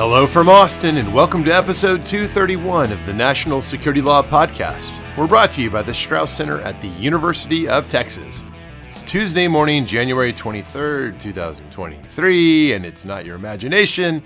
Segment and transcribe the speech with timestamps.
[0.00, 4.94] Hello from Austin, and welcome to episode 231 of the National Security Law Podcast.
[5.14, 8.42] We're brought to you by the Strauss Center at the University of Texas.
[8.82, 14.22] It's Tuesday morning, January 23rd, 2023, and it's not your imagination.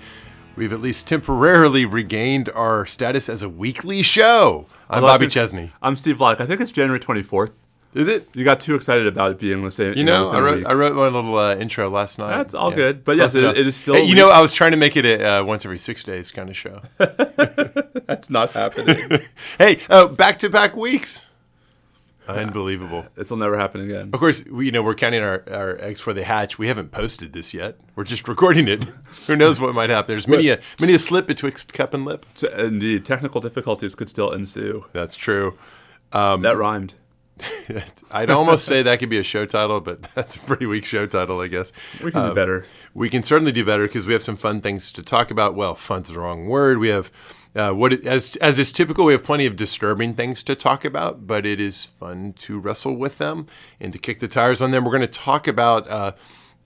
[0.55, 4.67] We've at least temporarily regained our status as a weekly show.
[4.89, 5.73] I'm Bobby Chesney.
[5.81, 6.39] I'm Steve Vladeck.
[6.39, 7.51] I think it's January 24th.
[7.95, 8.27] Is it?
[8.33, 9.93] You got too excited about it being the same.
[9.93, 10.67] You know, I wrote week.
[10.67, 12.35] I wrote my little uh, intro last night.
[12.37, 13.05] That's all good.
[13.05, 14.29] But yes, it- it is still Hey, you know.
[14.29, 16.81] I was trying to make it a uh, once every six days kind of show.
[18.05, 19.21] That's not happening.
[19.57, 21.25] hey, uh, back to back weeks.
[22.27, 23.05] Unbelievable.
[23.13, 24.09] this will never happen again.
[24.11, 26.57] Of course, we, you know we're counting our, our eggs before they hatch.
[26.57, 27.77] We haven't posted this yet.
[27.95, 28.83] We're just recording it.
[29.27, 30.11] Who knows what might happen?
[30.11, 32.25] There's many a many a slip betwixt cup and lip.
[32.33, 34.85] So, indeed, technical difficulties could still ensue.
[34.91, 35.57] That's true.
[36.11, 36.95] that rhymed.
[38.11, 41.05] I'd almost say that could be a show title, but that's a pretty weak show
[41.05, 41.73] title, I guess.
[42.03, 42.65] We can do better.
[42.93, 45.55] We can certainly do better because we have some fun things to talk about.
[45.55, 46.77] Well, fun's the wrong word.
[46.77, 47.11] We have
[47.55, 49.05] uh, what it, as as is typical.
[49.05, 52.95] We have plenty of disturbing things to talk about, but it is fun to wrestle
[52.95, 53.47] with them
[53.79, 54.85] and to kick the tires on them.
[54.85, 56.13] We're going to talk about uh,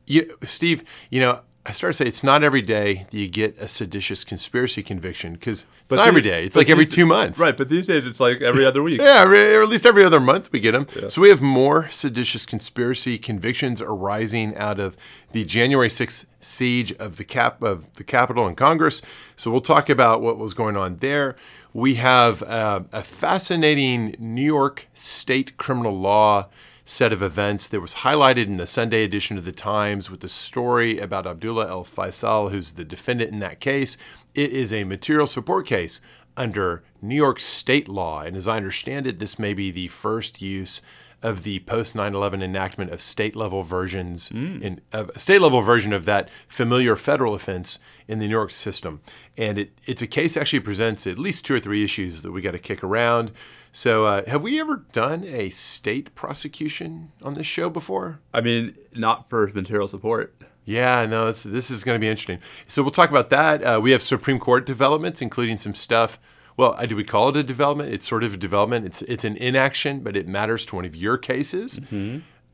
[0.05, 0.83] you, Steve.
[1.09, 4.23] You know, I started to say it's not every day that you get a seditious
[4.23, 6.43] conspiracy conviction because it's not the- every day.
[6.45, 8.81] It's but like every these- two months, Right, but these days it's like every other
[8.81, 8.99] week.
[9.03, 10.87] yeah, or at least every other month we get them.
[11.09, 14.97] So we have more seditious conspiracy convictions arising out of
[15.31, 19.03] the January 6th siege of the cap of the Capitol and Congress.
[19.35, 21.35] So we'll talk about what was going on there.
[21.71, 26.47] We have uh, a fascinating New York state criminal law
[26.89, 30.27] set of events that was highlighted in the Sunday edition of the Times with the
[30.27, 33.95] story about Abdullah El Faisal, who's the defendant in that case.
[34.33, 36.01] It is a material support case
[36.35, 38.21] under New York state law.
[38.21, 40.81] And as I understand it, this may be the first use
[41.21, 45.61] of the post 9 11 enactment of state level versions, in of a state level
[45.61, 49.01] version of that familiar federal offense in the New York system.
[49.37, 52.31] And it, it's a case that actually presents at least two or three issues that
[52.31, 53.31] we got to kick around.
[53.71, 58.19] So, uh, have we ever done a state prosecution on this show before?
[58.33, 60.35] I mean, not for material support.
[60.65, 62.39] Yeah, no, this, this is going to be interesting.
[62.67, 63.63] So we'll talk about that.
[63.63, 66.19] Uh, we have Supreme Court developments, including some stuff.
[66.59, 67.93] Well, uh, do we call it a development?
[67.93, 68.85] It's sort of a development.
[68.85, 71.79] It's it's an inaction, but it matters to one of your cases.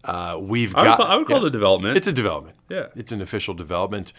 [0.03, 0.77] Uh, we've Mm-hmm.
[0.77, 0.97] I would got.
[0.97, 1.43] call, I would call yeah.
[1.45, 1.97] it a development.
[1.97, 2.55] It's a development.
[2.69, 2.87] Yeah.
[2.95, 4.13] It's an official development.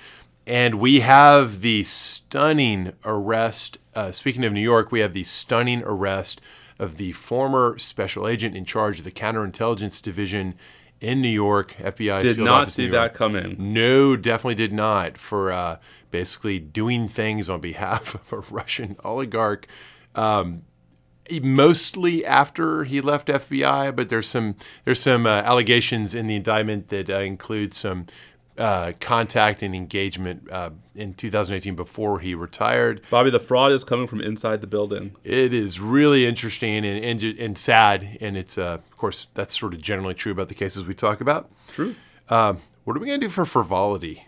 [0.45, 3.79] And we have the stunning arrest.
[3.95, 6.41] Uh, speaking of New York, we have the stunning arrest
[6.81, 10.55] of the former special agent in charge of the counterintelligence division
[11.01, 13.15] in New York, FBI Did not see that York.
[13.15, 13.57] coming.
[13.59, 15.19] No, definitely did not.
[15.19, 15.79] For uh,
[16.11, 19.67] basically doing things on behalf of a Russian oligarch.
[20.15, 20.63] Um,
[21.43, 24.55] mostly after he left FBI, but there's some
[24.85, 28.07] there's some uh, allegations in the indictment that uh, include some
[28.59, 33.03] uh, contact and engagement uh, in 2018 before he retired.
[33.11, 35.15] Bobby, the fraud is coming from inside the building.
[35.25, 39.75] It is really interesting and and, and sad, and it's uh, of course that's sort
[39.75, 41.51] of generally true about the cases we talk about.
[41.69, 41.95] True.
[42.29, 44.27] Um, what are we gonna do for frivolity?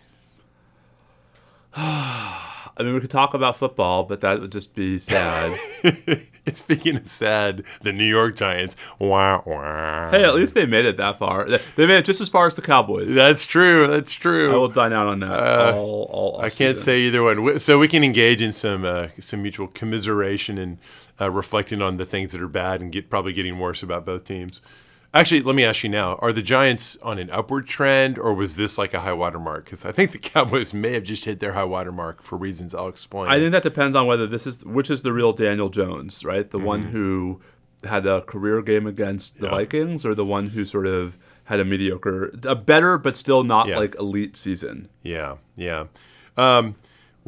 [2.79, 5.59] I mean, we could talk about football, but that would just be sad.
[6.53, 8.75] Speaking of sad, the New York Giants.
[8.97, 10.09] Wah, wah.
[10.09, 11.47] hey, at least they made it that far.
[11.47, 13.13] They made it just as far as the Cowboys.
[13.13, 13.85] That's true.
[13.85, 14.51] That's true.
[14.51, 17.59] I will dine out on that Uh, all, all I can't say either one.
[17.59, 20.77] So we can engage in some uh, some mutual commiseration and
[21.19, 24.23] uh, reflecting on the things that are bad and get probably getting worse about both
[24.23, 24.61] teams.
[25.11, 28.55] Actually, let me ask you now: Are the Giants on an upward trend, or was
[28.57, 29.65] this like a high water mark?
[29.65, 32.75] Because I think the Cowboys may have just hit their high water mark for reasons
[32.75, 33.27] I'll explain.
[33.29, 36.49] I think that depends on whether this is which is the real Daniel Jones, right?
[36.49, 36.91] The one Mm-hmm.
[36.91, 37.41] who
[37.85, 39.51] had a career game against the Yeah.
[39.51, 43.67] Vikings, or the one who sort of had a mediocre, a better but still not
[43.67, 43.77] Yeah.
[43.77, 44.89] like elite season.
[45.01, 45.85] yeah, yeah.
[46.37, 46.75] Um,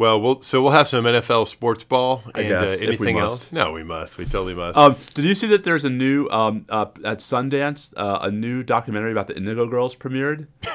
[0.01, 3.51] well, we'll so we'll have some NFL sports ball and guess, uh, anything else.
[3.51, 4.17] No, we must.
[4.17, 4.75] We totally must.
[4.75, 8.63] Um, did you see that there's a new um, uh, at Sundance uh, a new
[8.63, 10.48] documentary about the Indigo Girls premiered?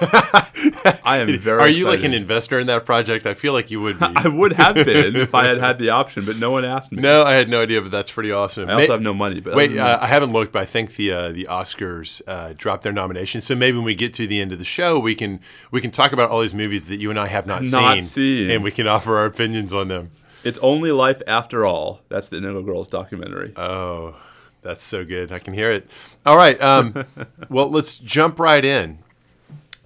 [1.04, 1.58] I am very.
[1.60, 3.26] Are you like an investor in that project?
[3.26, 4.06] I feel like you would be.
[4.16, 7.02] I would have been if I had had the option, but no one asked me.
[7.02, 8.68] no, I had no idea, but that's pretty awesome.
[8.68, 9.40] I also May- have no money.
[9.40, 12.84] But Wait, uh, I haven't looked, but I think the uh, the Oscars uh, dropped
[12.84, 13.44] their nominations.
[13.44, 15.40] So maybe when we get to the end of the show, we can
[15.72, 18.02] we can talk about all these movies that you and I have not, Not seen,
[18.02, 18.50] seen.
[18.52, 20.10] and we can offer our opinions on them.
[20.44, 22.00] it's only life after all.
[22.08, 23.52] That's the Indigo Girls documentary.
[23.56, 24.16] Oh,
[24.62, 25.32] that's so good!
[25.32, 25.88] I can hear it.
[26.24, 27.04] All right, um,
[27.48, 28.98] well, let's jump right in.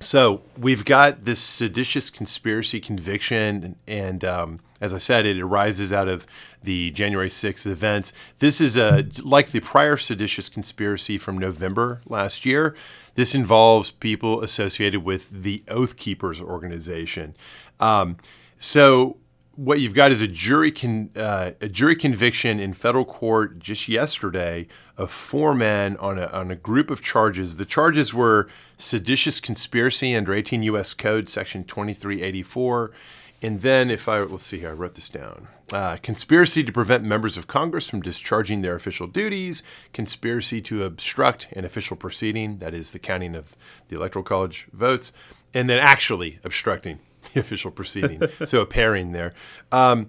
[0.03, 6.09] So we've got this seditious conspiracy conviction, and um, as I said, it arises out
[6.09, 6.27] of
[6.62, 8.15] the January 6th events.
[8.38, 12.75] This is a like the prior seditious conspiracy from November last year.
[13.15, 17.37] This involves people associated with the Oath Keepers organization.
[17.79, 18.17] Um,
[18.60, 19.16] so
[19.56, 23.88] what you've got is a jury con, uh, a jury conviction in federal court just
[23.88, 24.68] yesterday
[24.98, 27.56] of four men on a, on a group of charges.
[27.56, 30.92] The charges were seditious conspiracy under 18 U.S.
[30.92, 32.92] Code Section 2384,
[33.40, 37.02] and then if I let's see here, I wrote this down: uh, conspiracy to prevent
[37.02, 39.62] members of Congress from discharging their official duties,
[39.94, 43.56] conspiracy to obstruct an official proceeding, that is the counting of
[43.88, 45.14] the electoral college votes,
[45.54, 46.98] and then actually obstructing
[47.32, 48.23] the official proceeding.
[48.44, 49.35] so a pairing there.
[49.73, 50.09] Um,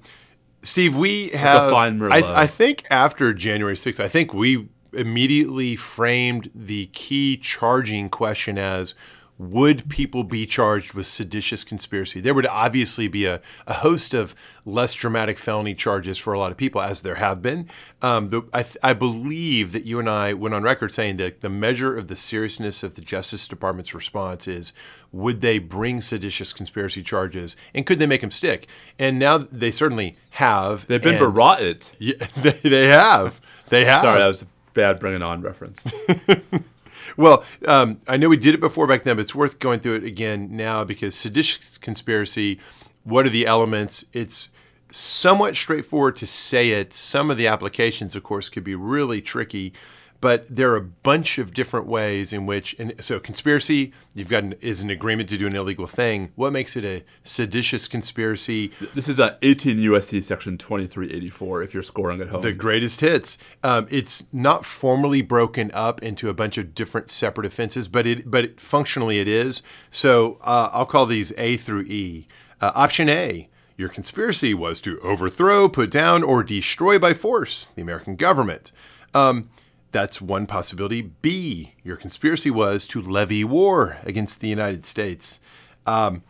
[0.63, 1.71] Steve, we have.
[1.71, 8.09] fine I, I think after January 6th, I think we immediately framed the key charging
[8.09, 8.93] question as
[9.37, 12.21] would people be charged with seditious conspiracy?
[12.21, 14.35] There would obviously be a, a host of
[14.65, 17.67] less dramatic felony charges for a lot of people, as there have been.
[18.01, 21.49] Um, I, th- I believe that you and I went on record saying that the
[21.49, 24.73] measure of the seriousness of the Justice Department's response is
[25.11, 28.67] would they bring seditious conspiracy charges and could they make them stick?
[28.99, 30.87] And now they certainly have.
[30.87, 31.89] They've been berated.
[31.97, 33.41] Yeah, they, they have.
[33.69, 34.01] They have.
[34.01, 35.83] Sorry, that was a bad bringing on reference.
[37.17, 39.95] Well, um, I know we did it before back then, but it's worth going through
[39.95, 42.59] it again now because seditious conspiracy.
[43.03, 44.05] What are the elements?
[44.13, 44.49] It's
[44.91, 46.93] somewhat straightforward to say it.
[46.93, 49.73] Some of the applications, of course, could be really tricky,
[50.21, 52.75] but there are a bunch of different ways in which.
[52.79, 56.31] And so, conspiracy, you've got an, is an agreement to do an illegal thing.
[56.35, 58.71] What makes it a seditious conspiracy?
[58.93, 61.63] this is a 18 USC section 2384.
[61.63, 63.37] If you're scoring at home, The greatest hits.
[63.63, 68.29] Um, it's not formally broken up into a bunch of different separate offenses, but it
[68.29, 69.63] but it, functionally it is.
[69.89, 72.27] So uh, I'll call these A through E.
[72.61, 73.49] Uh, option A.
[73.75, 78.71] Your conspiracy was to overthrow, put down, or destroy by force the American government.
[79.15, 79.49] Um,
[79.91, 81.01] that's one possibility.
[81.01, 81.75] B.
[81.83, 85.39] Your conspiracy was to levy war against the United States.
[85.85, 86.23] Um,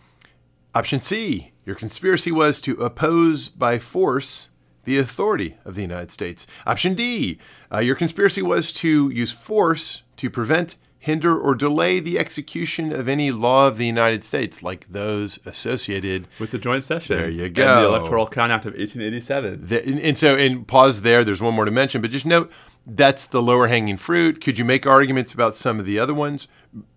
[0.74, 4.50] Option C, your conspiracy was to oppose by force
[4.84, 6.48] the authority of the United States.
[6.66, 7.38] Option D,
[7.72, 13.08] uh, your conspiracy was to use force to prevent, hinder, or delay the execution of
[13.08, 16.28] any law of the United States, like those associated.
[16.40, 17.16] with the joint session.
[17.18, 17.82] There you And go.
[17.82, 19.68] the Electoral Count Act of 1887.
[19.68, 21.24] The, and, and so, and pause there.
[21.24, 22.52] There's one more to mention, but just note
[22.86, 24.42] that's the lower hanging fruit.
[24.42, 26.48] Could you make arguments about some of the other ones?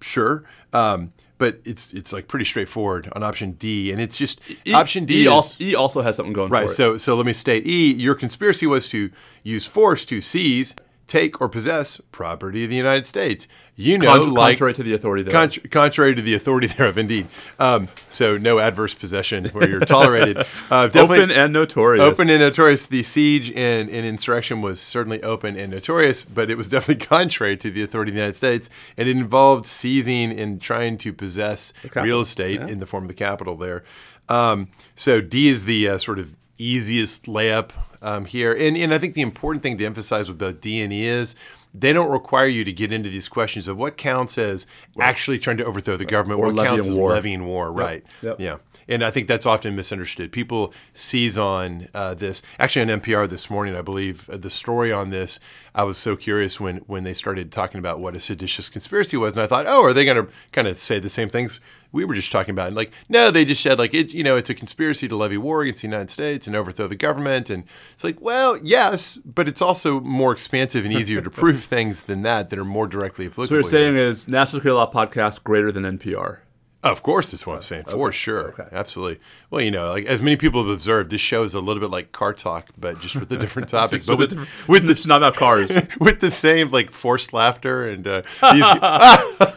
[0.01, 0.45] Sure.
[0.73, 4.41] Um, but it's it's like pretty straightforward on option D, and it's just
[4.73, 6.61] option D E is also, e also has something going Right.
[6.61, 6.69] for it.
[6.69, 6.77] Right.
[6.77, 7.93] So so let me state E.
[7.93, 9.11] Your conspiracy was to
[9.43, 10.75] use force to seize,
[11.07, 13.47] take, or possess property of the United States.
[13.77, 15.35] You know, Contra- like contrary to the authority there.
[15.35, 17.27] Contr- contrary to the authority thereof, indeed.
[17.59, 20.45] Um, so no adverse possession where you're tolerated.
[20.71, 22.03] Uh, Open and notorious.
[22.03, 22.87] Open and notorious.
[22.87, 27.57] The siege and, and insurrection was certainly open and notorious, but it was definitely contrary
[27.59, 31.73] to the authority of the United States, and it involved seizing and trying to possess
[31.95, 32.67] real estate yeah.
[32.67, 33.85] in the form of the Capitol there.
[34.29, 37.71] Um, so D is the uh, sort of easiest layup
[38.05, 40.93] um, here, and and I think the important thing to emphasize with both D and
[40.93, 41.35] E is.
[41.77, 44.65] They don't require you to get into these questions of what counts as
[45.01, 47.11] actually trying to overthrow the government, Or what counts levying as war.
[47.11, 48.05] levying war, right?
[48.23, 48.39] Yep.
[48.39, 48.57] Yeah.
[48.87, 50.31] And I think that's often misunderstood.
[50.31, 52.43] People seize on uh, this.
[52.61, 55.41] Actually, on NPR this morning, I believe uh, the story on this.
[55.75, 59.37] I was so curious when when they started talking about what a seditious conspiracy was,
[59.37, 61.59] and I thought, oh, are they going to kind of say the same things
[61.95, 62.69] we were just talking about?
[62.69, 64.13] And like, no, they just said like it.
[64.13, 66.97] You know, it's a conspiracy to levy war against the United States and overthrow the
[66.97, 67.49] government.
[67.49, 72.03] And it's like, well, yes, but it's also more expansive and easier to prove things
[72.03, 73.47] than that that are more directly applicable.
[73.47, 76.39] So what you're saying is National Security Law podcast greater than NPR.
[76.85, 77.85] Of course, that's what I'm saying.
[77.85, 79.19] For sure, absolutely.
[79.49, 81.89] Well, you know, like as many people have observed, this show is a little bit
[81.89, 85.07] like car talk, but just with a different topic, but with, with, with the it's
[85.07, 85.73] not about cars.
[85.99, 88.23] with the same like forced laughter and uh,
[88.53, 89.57] these.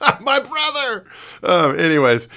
[0.20, 1.04] my brother.
[1.42, 2.28] Um, anyways,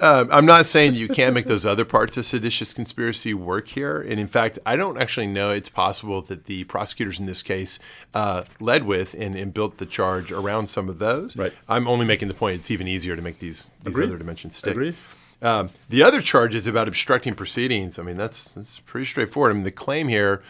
[0.00, 4.00] um, I'm not saying you can't make those other parts of seditious conspiracy work here,
[4.00, 7.80] and in fact, I don't actually know it's possible that the prosecutors in this case
[8.14, 11.36] uh, led with and, and built the charge around some of those.
[11.36, 11.52] Right.
[11.68, 14.06] I'm only making the point it's even easier to make these these Agreed.
[14.06, 14.72] other dimensions stick.
[14.72, 14.94] Agreed.
[15.40, 17.98] Um, the other charge is about obstructing proceedings.
[17.98, 19.50] I mean, that's that's pretty straightforward.
[19.50, 20.42] I mean, the claim here,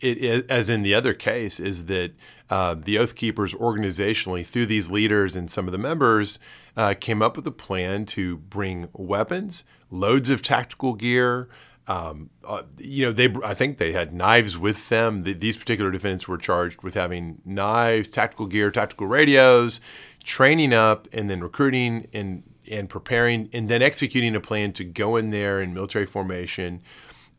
[0.00, 2.12] it, it, as in the other case, is that
[2.48, 6.38] uh, the Oath Keepers organizationally, through these leaders and some of the members,
[6.76, 11.48] uh, came up with a plan to bring weapons, loads of tactical gear.
[11.88, 15.22] Um, uh, you know, they I think they had knives with them.
[15.22, 19.80] The, these particular defendants were charged with having knives, tactical gear, tactical radios,
[20.24, 25.16] training up, and then recruiting and and preparing, and then executing a plan to go
[25.16, 26.82] in there in military formation.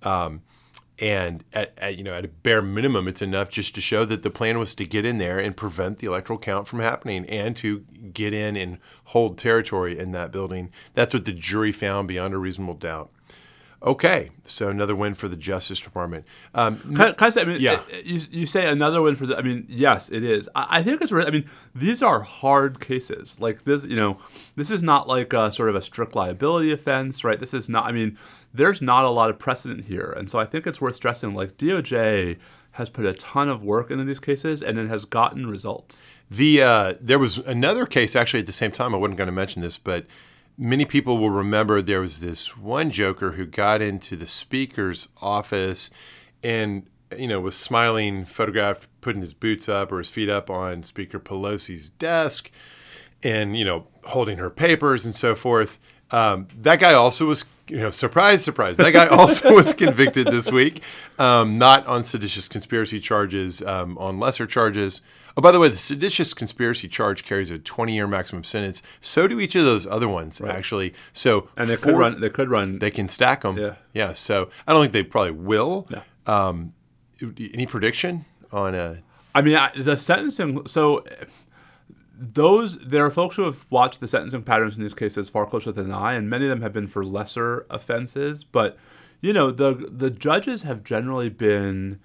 [0.04, 0.42] Um,
[1.00, 4.24] and at, at, you know at a bare minimum, it's enough just to show that
[4.24, 7.56] the plan was to get in there and prevent the electoral count from happening, and
[7.58, 7.80] to
[8.13, 10.72] get in and hold territory in that building.
[10.94, 13.12] That's what the jury found beyond a reasonable doubt.
[13.84, 16.25] Okay, so another win for the Justice Department.
[16.56, 17.42] Um, Can, can I say?
[17.42, 17.80] I mean, Yeah.
[18.04, 19.38] you, you say another win for the.
[19.38, 20.50] I mean, yes, it is.
[20.56, 21.12] I, I think it's.
[21.13, 23.39] I mean, these are hard cases.
[23.39, 24.18] Like this, you know,
[24.56, 27.39] this is not like a sort of a strict liability offense, right?
[27.39, 27.86] This is not.
[27.86, 28.18] I mean,
[28.54, 31.34] there's not a lot of precedent here, and so I think it's worth stressing.
[31.34, 32.38] Like DOJ
[32.72, 36.04] has put a ton of work into these cases, and it has gotten results.
[36.30, 38.94] The uh, there was another case actually at the same time.
[38.94, 40.06] I wasn't going to mention this, but
[40.58, 45.89] many people will remember there was this one joker who got into the speaker's office
[46.44, 50.84] and you know was smiling, photographed, putting his boots up or his feet up on
[50.84, 52.51] Speaker Pelosi's desk,
[53.24, 55.80] and you know holding her papers and so forth.
[56.12, 58.78] Um, that guy also was, you know, surprise, surprise.
[58.78, 60.82] That guy also was convicted this week,
[61.20, 65.02] um, not on seditious conspiracy charges, um, on lesser charges.
[65.36, 68.82] Oh, by the way, the seditious conspiracy charge carries a 20-year maximum sentence.
[69.02, 70.96] So do each of those other ones, actually.
[71.14, 72.20] So And they could run.
[72.22, 72.80] They could run.
[72.80, 73.56] They can stack them.
[73.56, 73.76] Yeah.
[73.94, 74.14] yeah.
[74.14, 75.88] So I don't think they probably will.
[75.92, 76.02] No.
[76.26, 76.74] Um,
[77.22, 78.98] any prediction on a?
[79.36, 80.66] I mean, I, the sentencing.
[80.66, 81.04] So
[82.20, 85.72] those there are folks who have watched the sentencing patterns in these cases far closer
[85.72, 88.44] than I, and many of them have been for lesser offenses.
[88.44, 88.78] But
[89.22, 92.00] you know, the the judges have generally been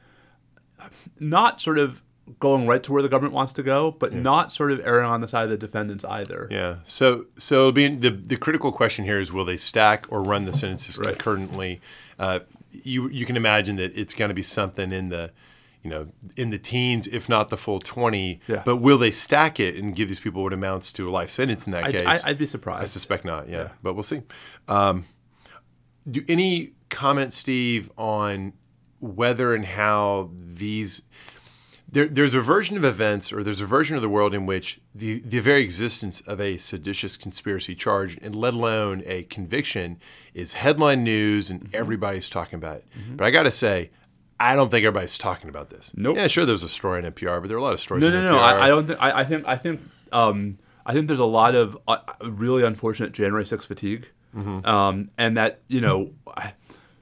[1.18, 2.02] not sort of
[2.38, 5.20] going right to where the government wants to go, but not sort of erring on
[5.20, 6.48] the side of the defendants either.
[6.50, 6.76] Yeah.
[6.84, 10.52] So so it'll the the critical question here is will they stack or run the
[10.52, 11.14] sentences Right.
[11.14, 11.80] concurrently?
[12.18, 12.40] Uh,
[12.70, 15.32] you you can imagine that it's going to be something in the
[15.82, 18.40] you know in the teens, if not the full twenty.
[18.46, 18.62] Yeah.
[18.64, 21.66] But will they stack it and give these people what amounts to a life sentence
[21.66, 22.24] in that I'd, case?
[22.24, 22.82] I, I'd be surprised.
[22.82, 23.48] I suspect not.
[23.48, 24.22] Yeah, but we'll see.
[24.68, 25.04] Um,
[26.10, 28.52] do any comment, Steve, on
[29.00, 31.02] whether and how these
[31.90, 34.80] there, there's a version of events or there's a version of the world in which
[34.94, 39.98] the, the very existence of a seditious conspiracy charge and let alone a conviction
[40.32, 41.76] is headline news and Mm-hmm.
[41.76, 42.86] everybody's talking about it.
[43.16, 43.90] But I got to say,
[44.50, 45.92] I don't think everybody's talking about this.
[45.96, 46.16] Nope.
[46.16, 46.44] Yeah, sure.
[46.44, 48.02] There's a story in NPR, but there are a lot of stories.
[48.02, 48.38] No, in no, no.
[48.38, 48.98] I, I don't think.
[49.00, 49.46] I, I think.
[49.46, 49.80] I think.
[50.12, 55.36] Um, I think there's a lot of uh, really unfortunate January 6 fatigue, um, and
[55.36, 56.54] that you know, I-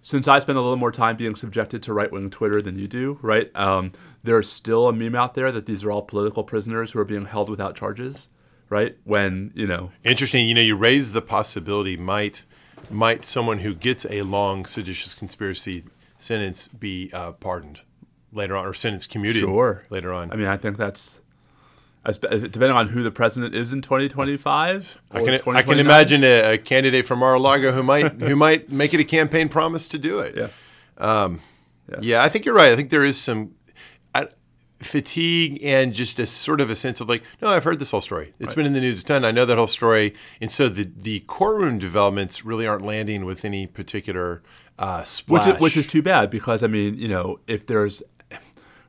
[0.02, 2.88] since I spend a little more time being subjected to right wing Twitter than you
[2.88, 3.54] do, right?
[3.54, 3.90] Um,
[4.23, 7.26] there's still a meme out there that these are all political prisoners who are being
[7.26, 8.28] held without charges,
[8.70, 8.97] right?
[9.04, 10.47] When you know, Interesting.
[10.49, 12.44] You know, you raise the possibility might
[12.90, 15.85] might someone who gets a long seditious conspiracy
[16.20, 17.80] sentence be uh, pardoned
[18.32, 19.84] later on, or sentence commuted Sure.
[19.90, 20.30] later on.
[20.32, 21.20] I mean, I think that's.
[22.04, 26.52] as- Depending on who the president is in 2025, I can I can imagine a,
[26.54, 30.20] a candidate from Mar-a-Lago who might who might make it a campaign promise to do
[30.20, 30.36] it.
[30.36, 30.64] Yes.
[32.00, 32.70] Yeah, I think you're right.
[32.72, 33.54] I think there is some
[34.14, 34.28] I,
[34.78, 38.00] fatigue and just a sort of a sense of like, no, I've heard this whole
[38.00, 38.32] story.
[38.38, 39.24] It's been in the news a ton.
[39.24, 43.44] I know that whole story, and so the the courtroom developments really aren't landing with
[43.44, 44.42] any particular
[44.80, 48.02] uh, which is, which is too bad because I mean, you know, if there's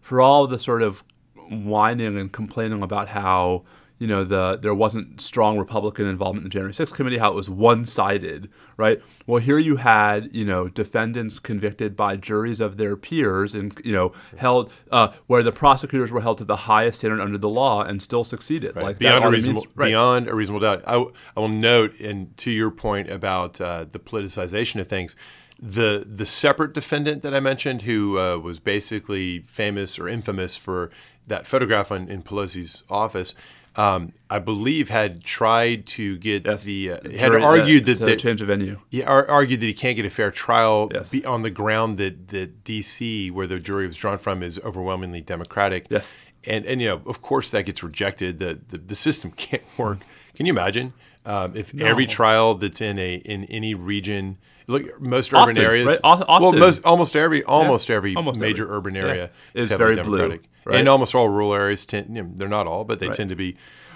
[0.02, 1.04] for all the sort of
[1.50, 3.64] whining and complaining about how
[4.00, 7.36] you know the there wasn't strong Republican involvement in the January 6th committee, how it
[7.36, 9.00] was one sided, right?
[9.28, 13.92] Well, here you had you know defendants convicted by juries of their peers and you
[13.92, 17.84] know held uh, where the prosecutors were held to the highest standard under the law
[17.84, 18.76] and still succeeded.
[18.76, 19.88] Like that beyond a it means- reasonable right.
[19.88, 20.84] beyond a reasonable doubt.
[20.88, 25.16] I, w- I will note, and to your point about uh, the politicization of things,
[25.62, 30.90] the the separate defendant that I mentioned, who uh, was basically famous or infamous for
[31.28, 33.34] that photograph on, in Pelosi's office.
[33.78, 36.66] Um, I believe had tried to get Yes.
[36.66, 38.82] the uh, had argued that, change of venue.
[38.90, 41.12] he ar- argued that he can't get a fair trial Yes.
[41.12, 45.22] be on the ground that, that D.C., where the jury was drawn from, is overwhelmingly
[45.22, 45.88] Democratic.
[45.90, 46.14] Yes.
[46.44, 48.40] And, and you know, of course, that gets rejected.
[48.40, 50.00] The, the, the system can't work.
[50.36, 50.92] Can you imagine
[51.26, 54.38] um, if every trial that's in a in any region,
[54.68, 56.00] look, most urban Austin, areas, right?
[56.04, 58.76] Au- well, most almost every almost every Almost major every.
[58.78, 59.02] urban Yeah.
[59.02, 60.80] area Is heavily very blue, right?
[60.80, 62.16] and almost all rural areas tend.
[62.16, 63.56] You know, they're not all, but they tend to be.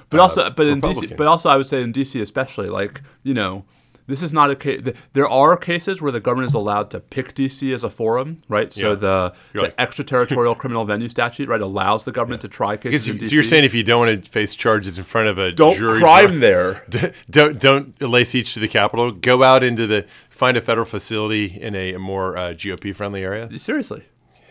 [0.10, 3.01] But uh, also, but in DC, but also, I would say in DC especially, like
[3.24, 3.65] you know,
[4.07, 4.81] this is not a case.
[5.13, 8.71] There are cases where the government is allowed to pick DC as a forum, right?
[8.71, 8.95] So Yeah.
[8.95, 13.07] the, You're the like- extraterritorial criminal venue statute, right, allows the government to try cases
[13.07, 13.25] you- DC.
[13.27, 15.75] so you're saying if you don't want to face charges in front of a don't
[15.77, 16.83] jury crime there.
[17.29, 19.12] Don't don't lay siege to the Capitol.
[19.12, 23.24] Go out into the find a federal facility in a, a more uh, GOP friendly
[23.24, 23.50] area.
[23.57, 24.03] Seriously,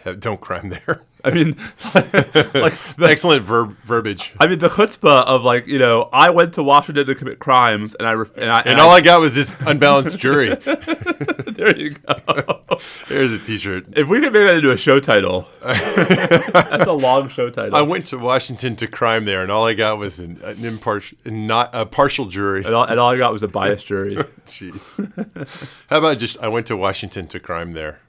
[0.19, 1.03] Don't crime there.
[1.27, 1.57] I mean,
[1.95, 4.35] like the, Excellent verb verbiage.
[4.39, 7.95] I mean the chutzpah of like you know, I went to Washington to commit crimes,
[7.95, 10.55] and I ref- and I And all I got was this unbalanced jury.
[10.55, 12.61] there you go.
[13.09, 13.87] There's a T-shirt.
[13.97, 17.75] If we could make that into a show title, that's a long show title.
[17.75, 21.17] I went to Washington to crime there, and all I got was an, an impartial,
[21.25, 22.65] not a partial jury.
[22.65, 24.17] and, all, and all I got was a biased jury.
[24.49, 25.71] Jeez.
[25.89, 28.01] How about just I went to Washington to crime there?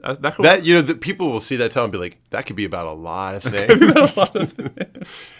[0.00, 2.18] That, that could That you know, the people will see that title and be like,
[2.30, 4.56] that could be about a lot of things.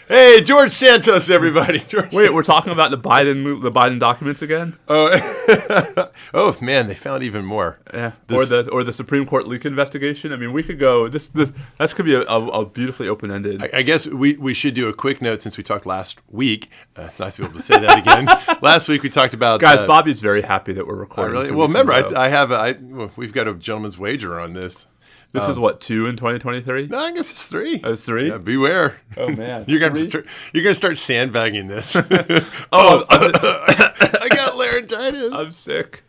[0.07, 1.79] hey, George Santos, everybody.
[1.87, 4.75] George Wait, we're talking about the Biden the Biden documents again?
[4.87, 7.79] Oh, oh man, they found even more.
[7.93, 10.33] Yeah, This- or the or the Supreme Court leak investigation.
[10.33, 11.07] I mean, we could go.
[11.07, 13.63] This this that could be a, a, a beautifully open ended.
[13.63, 16.69] I, I guess we, we should do a quick note since we talked last week.
[16.97, 18.57] Uh, it's nice to be able to say that again.
[18.61, 21.33] last week we talked about Guys, uh, Bobby's very happy that we're recording.
[21.33, 22.15] really, well, remember, in a row.
[22.15, 24.87] I, I have a, I, well, we've got a gentleman's wager on this.
[25.31, 26.87] this is what two in 2023.
[26.87, 27.79] No, I guess it's three.
[27.83, 28.29] Oh, it's three?
[28.29, 28.99] Yeah, beware.
[29.17, 30.09] Oh man, You're gonna Three?
[30.09, 31.95] start, you're gonna start sandbagging this.
[32.71, 33.31] Oh, I'm,
[34.21, 35.31] I got laryngitis.
[35.33, 36.03] I'm sick.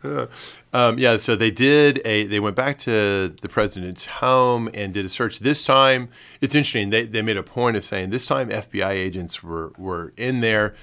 [0.73, 2.25] Um, yeah, so they did a.
[2.25, 5.39] They went back to the president's home and did a search.
[5.39, 6.89] This time, it's interesting.
[6.91, 10.73] They, they made a point of saying this time FBI agents were were in there.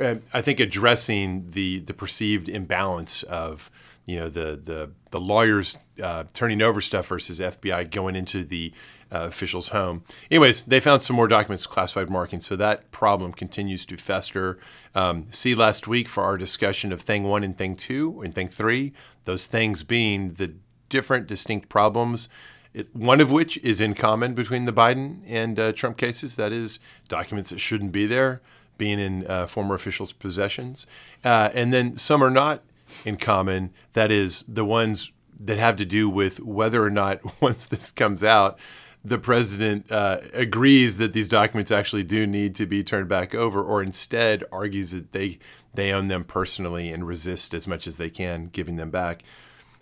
[0.00, 3.70] uh, I think addressing the the perceived imbalance of
[4.06, 8.72] you know the the the lawyers uh, turning over stuff versus FBI going into the
[9.12, 10.04] uh, official's home.
[10.30, 14.58] Anyways, they found some more documents, classified markings, so that problem continues to fester.
[14.94, 18.48] Um, see last week for our discussion of thing one and thing two and thing
[18.48, 18.92] three.
[19.24, 20.54] Those things being the
[20.88, 22.28] different, distinct problems.
[22.74, 26.36] It, one of which is in common between the Biden and uh, Trump cases.
[26.36, 26.78] That is
[27.08, 28.40] documents that shouldn't be there
[28.78, 30.86] being in uh, former officials' possessions,
[31.22, 32.62] uh, and then some are not
[33.04, 33.70] in common.
[33.92, 38.22] That is the ones that have to do with whether or not once this comes
[38.22, 38.58] out,
[39.04, 43.62] the president uh, agrees that these documents actually do need to be turned back over,
[43.62, 45.38] or instead argues that they
[45.74, 49.22] they own them personally and resist as much as they can giving them back.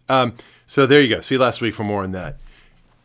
[0.08, 0.34] Um,
[0.66, 1.20] so there you go.
[1.20, 2.38] See you last week for more on that.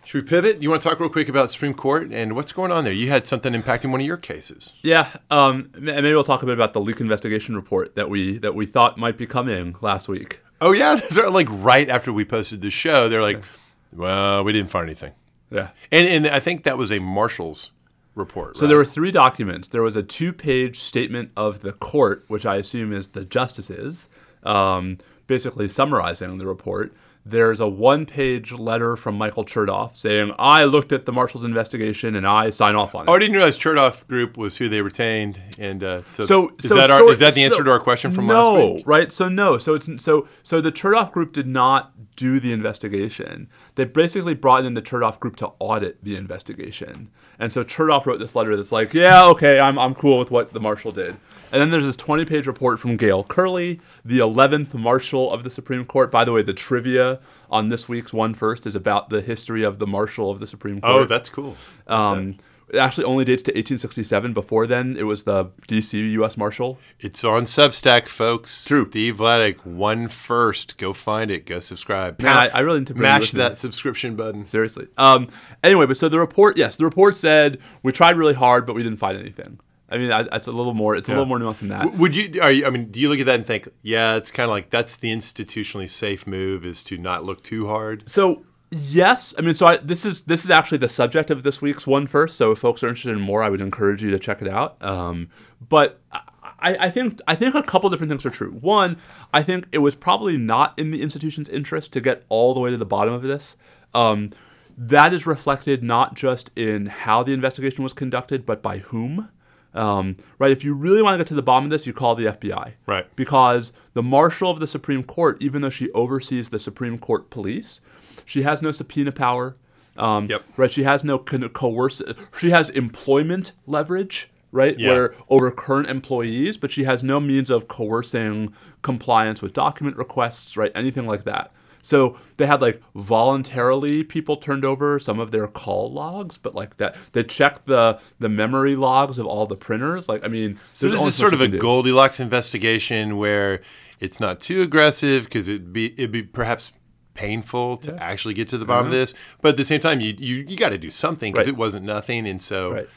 [0.06, 0.62] Should we pivot?
[0.62, 2.94] You want to talk real quick about Supreme Court and what's going on there?
[2.94, 4.74] You had something impacting one of your cases.
[4.84, 8.38] Yeah, um, and maybe we'll talk a bit about the leak investigation report that we
[8.38, 10.41] that we thought might be coming last week.
[10.62, 13.10] Oh yeah, those are like right after we posted the show.
[13.10, 13.44] They're like,
[13.91, 15.13] well, we didn't find anything,
[15.50, 15.70] Yeah.
[15.91, 17.72] and and I think that was a Marshal's
[18.13, 18.58] report.
[18.58, 19.70] So there were three documents.
[19.70, 24.08] There was a two-page statement of the court, which I assume is the justices,
[24.44, 26.94] um, basically summarizing the report.
[27.28, 32.28] There's a one-page letter from Michael Chertoff saying, "I looked at the Marshal's investigation and
[32.28, 35.84] I sign off on it." I didn't realize Chertoff Group was who they retained, and
[35.84, 37.80] uh, so, So, is so that our, sort- is that the answer so- to our
[37.80, 38.86] question from no, last week?
[38.86, 39.12] No, right?
[39.12, 43.48] So no, so it's so so the Chertoff Group did not do the investigation.
[43.74, 47.10] They basically brought in the Chertoff Group to audit the investigation,
[47.40, 50.54] and so Chertoff wrote this letter that's like, yeah, okay, I'm I'm cool with what
[50.54, 51.16] the marshal did.
[51.56, 55.86] And then there's this 20-page report from Gail Curley, the 11th Marshal of the Supreme
[55.86, 56.12] Court.
[56.12, 59.80] By the way, the trivia on this week's One First is about the history of
[59.80, 60.94] the Marshal of the Supreme Court.
[60.94, 61.56] Oh, that's cool.
[61.88, 64.34] Um, it actually only dates to 1867.
[64.34, 65.98] Before then, it was the D.C.
[66.15, 66.36] U.S.
[66.36, 66.78] Marshal.
[67.00, 68.65] It's on Substack, folks.
[68.65, 68.86] True.
[68.89, 70.78] Steve Vladeck, one first.
[70.78, 71.46] Go find it.
[71.46, 72.22] Go subscribe.
[72.22, 74.46] Man, I, I really need to mash that subscription button.
[74.46, 74.89] Seriously.
[74.98, 75.30] Um,
[75.63, 78.84] anyway, but so the report, yes, the report said we tried really hard, but we
[78.84, 79.58] didn't find anything.
[79.89, 80.95] I mean, that's a little more.
[80.95, 81.93] It's a little more nuanced than that.
[81.93, 82.41] Would you?
[82.41, 82.65] Are you?
[82.65, 84.95] I mean, do you look at that and think, yeah, it's kind of like that's
[84.95, 88.10] the institutionally safe move is to not look too hard.
[88.10, 91.62] So yes, I mean, so I, this is this is actually the subject of this
[91.62, 92.36] week's one first.
[92.36, 94.82] So if folks are interested in more, I would encourage you to check it out.
[94.84, 95.30] Um,
[95.67, 98.52] but I, I think I think a couple different things are true.
[98.52, 98.98] One,
[99.34, 102.71] I think it was probably not in the institution's interest to get all the way
[102.71, 103.56] to the bottom of this.
[103.93, 104.32] Um,
[104.78, 109.30] that is reflected not just in how the investigation was conducted, but by whom.
[109.76, 110.52] Um, right?
[110.52, 112.74] If you really want to get to the bottom of this, you call the FBI.
[112.88, 113.14] Right.
[113.16, 117.82] Because the marshal of the Supreme Court, even though she oversees the Supreme Court police,
[118.24, 119.56] she has no subpoena power.
[119.98, 120.44] Um, Yep.
[120.58, 120.72] Right.
[120.72, 122.28] She has no con- coercive.
[122.38, 124.30] She has employment leverage.
[124.52, 124.80] Right.
[124.80, 124.90] Yeah.
[124.90, 130.56] Where over current employees, but she has no means of coercing compliance with document requests.
[130.56, 130.72] Right.
[130.74, 131.52] Anything like that.
[131.86, 136.78] So they had like voluntarily people turned over some of their call logs, but like
[136.78, 140.10] that they checked the the memory logs of all the printers.
[140.10, 141.48] Like I mean, So this is sort of a.
[141.48, 143.62] Goldilocks investigation where
[144.00, 146.74] it's not too aggressive because it'd be it'd be perhaps
[147.13, 149.02] painful to actually get to the bottom of mm-hmm.
[149.02, 151.45] this, but at the same time, you you, you got to do something because.
[151.45, 151.54] Right.
[151.54, 152.89] it wasn't nothing, and so Right.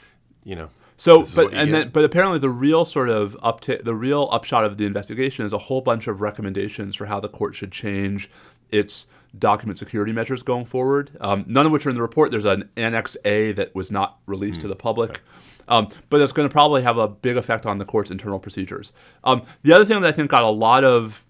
[0.44, 0.70] you know.
[0.96, 1.72] So, but and get.
[1.72, 5.52] then, but apparently, the real sort of upta- the real upshot of the investigation is
[5.52, 8.28] a whole bunch of recommendations for how the court should change
[8.70, 9.06] its
[9.38, 11.10] document security measures going forward.
[11.20, 12.30] Um, none of which are in the report.
[12.30, 14.60] There's an Annex A that was not released Hmm.
[14.62, 15.20] to the public.
[15.68, 18.94] Um, but it's going to probably have a big effect on the court's internal procedures.
[19.22, 21.26] Um, the other thing that I think got a lot of,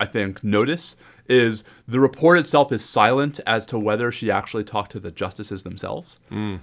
[0.00, 0.96] I think, notice
[1.28, 5.62] is the report itself is silent as to whether she actually talked to the justices
[5.62, 6.20] themselves.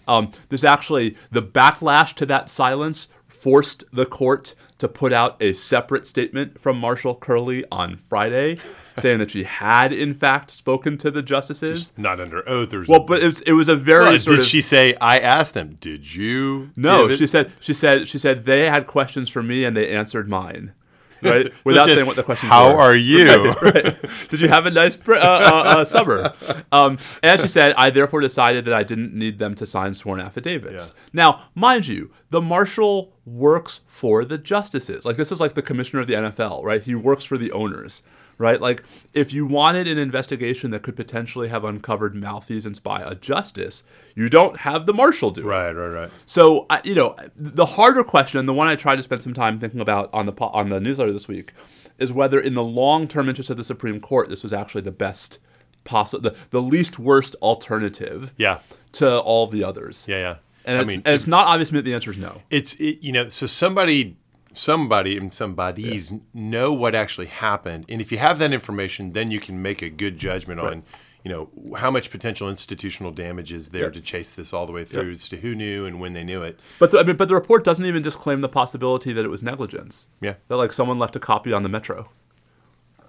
[0.08, 5.54] Um, this actually, the backlash to that silence forced the court to put out a
[5.54, 8.58] separate statement from Marshal Curley on Friday,
[9.02, 11.94] saying that she had in fact spoken to the justices.
[11.98, 14.46] Not under oath or Well, but it was, it was a very Well, did of
[14.46, 14.96] she say?
[15.02, 15.78] I asked them.
[15.82, 16.72] Did you?
[16.76, 17.04] no.
[17.04, 19.90] give it?" She said she said she said they had questions for me and they
[19.90, 20.74] answered mine.
[21.22, 22.80] Right, without saying what the questions How were.
[22.80, 23.52] are you?
[23.62, 23.96] right.
[24.30, 26.34] Did you have a nice pr- uh, uh, uh, summer?
[26.72, 30.20] Um, and she said, I therefore decided that I didn't need them to sign sworn
[30.20, 30.94] affidavits.
[31.14, 35.04] Now, mind you, the marshal works for the justices.
[35.04, 36.82] Like, this is like the commissioner of the NFL, right?
[36.84, 38.04] He works for the owners,
[38.40, 38.60] right?
[38.60, 38.82] Like,
[39.14, 43.84] if you wanted an investigation that could potentially have uncovered malfeasance by a justice,
[44.16, 45.46] you don't have the marshal do it.
[45.46, 46.10] right, right, right.
[46.26, 49.36] So, I- you know, the harder question, and the one I tried to spend some
[49.36, 51.54] time thinking about on the po- on the newsletter this week,
[52.00, 54.92] is whether, in the long term interest of the Supreme Court, this was actually the
[54.92, 55.38] best
[55.84, 58.60] possible, the, the least worst alternative Yeah,
[58.94, 60.06] to all the others.
[60.08, 60.36] yeah, yeah.
[60.66, 62.42] And, I it's, mean, and it's not obvious to me that the answer is no.
[62.50, 64.18] it's it, you know, so somebody,
[64.54, 69.40] somebody, and somebody's know what actually happened, and if you have that information, then you
[69.40, 70.84] can make a good judgment on.
[71.24, 74.86] You know how much potential institutional damage is there to chase this all the way
[74.86, 76.58] through as to who knew and when they knew it.
[76.80, 79.44] But the, I mean, but the report doesn't even disclaim the possibility that it was
[79.44, 80.08] negligence.
[80.22, 82.10] Yeah, That like someone left a copy on the metro.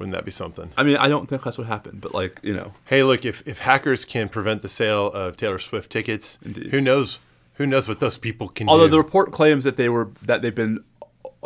[0.00, 0.72] wouldn't that be something?
[0.76, 3.46] I mean, I don't think that's what happened, but like you know, Hey, look, if,
[3.46, 6.40] if hackers can prevent the sale of Taylor Swift tickets,
[6.72, 7.20] who knows?
[7.54, 8.72] Who knows what those people can do?
[8.72, 8.92] Although do?
[8.92, 10.82] the report claims that they were that they've been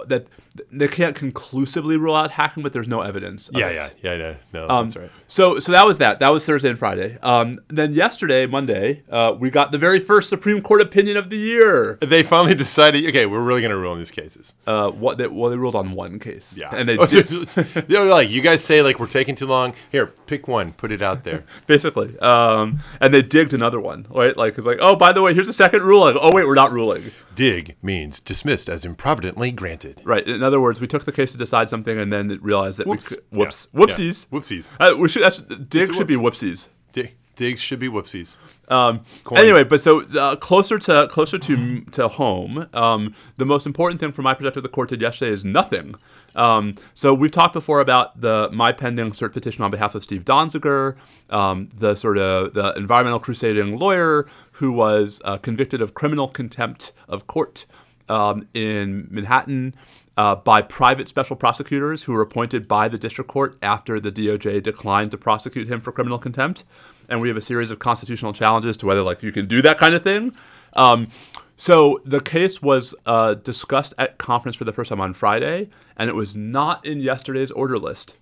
[0.06, 0.26] that
[0.70, 3.48] they can't conclusively rule out hacking, but there's no evidence.
[3.48, 5.10] of yeah, yeah, yeah, yeah, no, Um, that's right.
[5.28, 6.18] So, so that was that.
[6.20, 7.18] That was Thursday and Friday.
[7.22, 11.36] Um, then yesterday, Monday, uh, we got the very first Supreme Court opinion of the
[11.36, 11.98] year.
[12.00, 14.54] They finally decided, okay, we're really going to rule on these cases.
[14.66, 15.18] Uh, what?
[15.18, 16.56] They, well, they ruled on one case.
[16.58, 19.46] Yeah, and they Oh, did, they were like, you guys say like we're taking too
[19.46, 19.74] long.
[19.92, 21.44] Here, pick one, put it out there.
[21.66, 22.18] basically.
[22.18, 24.36] Um, and they digged another one, right?
[24.36, 26.16] Like it's like, oh, by the way, here's a second ruling.
[26.20, 27.12] Oh, wait, we're not ruling.
[27.34, 30.00] Dig means dismissed as improvidently granted.
[30.04, 30.26] Right.
[30.26, 33.10] In other words, we took the case to decide something, and then realized that Whoops.
[33.10, 33.80] we could, whoops, Yeah.
[33.80, 34.38] whoopsies, Yeah.
[34.38, 34.72] Whoopsies.
[34.80, 35.22] Uh, we should.
[35.22, 36.68] That's, dig should be whoopsies.
[36.92, 38.36] Dig, digs should be whoopsies.
[38.68, 39.00] Um,
[39.36, 44.12] anyway, but so uh, closer to closer to to home, um, the most important thing
[44.12, 45.96] from my perspective, the court did yesterday is nothing.
[46.36, 50.24] Um, so we've talked before about the my pending cert petition on behalf of Steve
[50.24, 50.96] Donziger,
[51.30, 56.92] um, the sort of the environmental crusading lawyer who was uh, convicted of criminal contempt
[57.08, 57.66] of court
[58.08, 59.74] um, in Manhattan.
[60.16, 64.62] Uh, by private special prosecutors who were appointed by the district court after the DOJ
[64.62, 66.62] declined to prosecute him for criminal contempt
[67.08, 69.78] and we have a series of constitutional challenges to whether like you can do that
[69.78, 70.34] kind of thing.
[70.74, 71.08] Um,
[71.56, 76.10] so the case was uh, discussed at conference for the first time on Friday, and
[76.10, 78.16] it was not in yesterday's order list.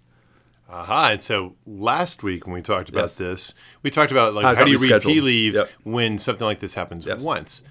[0.73, 1.11] Aha!
[1.13, 3.17] And so last week when we talked about Yes.
[3.17, 5.71] this, we talked about like How how, do you read tea leaves Yep.
[5.85, 7.23] when something like this happens Yes.
[7.23, 7.63] once.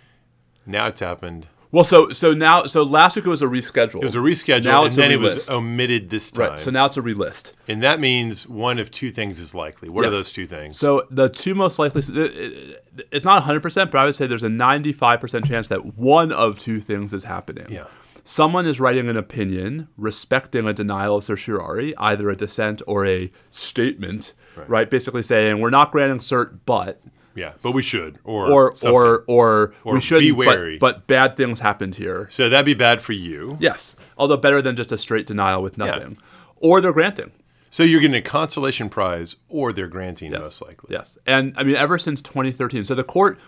[0.66, 1.48] Now it's happened.
[1.74, 3.96] Well, so so now so last week it was a reschedule.
[4.02, 5.54] It was a reschedule, Now and then it was relist.
[5.56, 6.50] omitted this time.
[6.52, 6.62] right.
[6.62, 7.54] So now it's a relist.
[7.68, 9.88] and that means one of two things is likely.
[9.88, 10.78] What are those two things?
[10.78, 14.44] So the two most likely, it- it- it's not 100%, but I would say there's
[14.44, 17.68] a 95% chance that one of two things is happening.
[17.70, 17.86] Yeah.
[18.24, 23.32] Someone is writing an opinion respecting a denial of certiorari, either a dissent or a
[23.50, 24.34] statement,
[24.68, 24.90] right?
[24.90, 27.02] Basically saying, we're not granting cert, but,
[27.36, 30.78] yeah, but we should, or or, or, or, Or we should be wary.
[30.78, 32.28] but bad things happened here.
[32.30, 33.58] so that'd be bad for you.
[33.60, 33.96] Yes.
[34.18, 36.18] Although better than just a straight denial with nothing.
[36.58, 37.32] Or they're granting.
[37.72, 40.94] So you're getting a consolation prize, or they're granting most likely.
[40.94, 41.18] Yes.
[41.26, 43.40] And I mean, ever since 2013, so the court,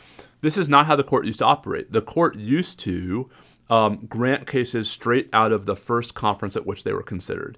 [0.42, 1.92] this is not how the court used to operate.
[1.92, 3.30] The court used to
[3.70, 7.58] um, grant cases straight out of the first conference at which they were considered.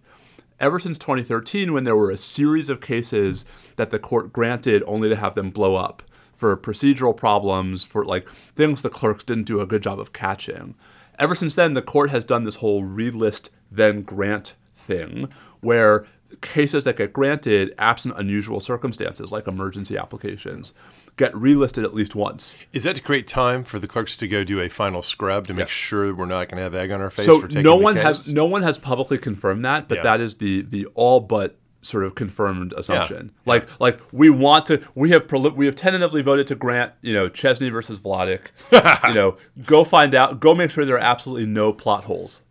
[0.60, 3.44] Ever since 2013, when there were a series of cases
[3.76, 6.02] that the court granted only to have them blow up
[6.34, 10.76] for procedural problems, for like things the clerks didn't do a good job of catching.
[11.18, 15.30] Ever since then, the court has done this whole relist then grant thing
[15.62, 16.06] where
[16.42, 20.74] cases that get granted absent unusual circumstances like emergency applications
[21.18, 22.56] get relisted at least once.
[22.74, 25.54] Is that to create time for the clerks to go do a final scrub to
[25.54, 25.70] make Yes.
[25.70, 27.84] sure we're not going to have egg on our face So for taking no the
[27.84, 28.04] one case?
[28.04, 30.04] has no one has publicly confirmed that, but Yeah.
[30.04, 33.32] that is the the all but sort of confirmed assumption.
[33.46, 37.14] Like like we want to we have proli- we have tentatively voted to grant, you
[37.14, 38.48] know, Chesney versus Vladeck.
[39.08, 42.42] you know, go find out, go make sure there are absolutely no plot holes.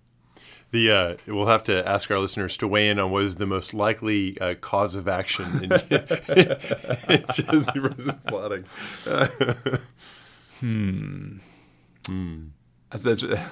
[0.75, 3.47] The uh, we'll have to ask our listeners to weigh in on what is the
[3.47, 8.65] most likely uh, cause of action in, in Chesney versus Vladeck.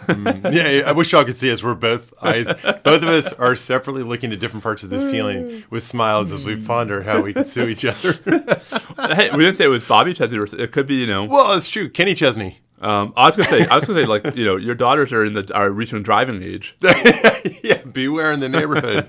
[0.09, 1.63] Mm, yeah, yeah, I wish y'all could see us.
[1.63, 2.47] We're both eyes.
[2.83, 6.45] Both of us are separately looking at different parts of the ceiling with smiles as
[6.45, 8.15] we ponder how we could sue each other.
[9.15, 10.39] hey, we didn't say it was Bobby Chesney.
[10.59, 11.23] It could be, you know.
[11.23, 11.89] well, it's true.
[11.89, 12.59] Kenny Chesney.
[12.83, 15.25] Um, I was gonna say, I was gonna say, like, you know, your daughters are
[15.25, 16.77] in the are reaching driving age.
[17.63, 19.09] yeah, beware in the neighborhood.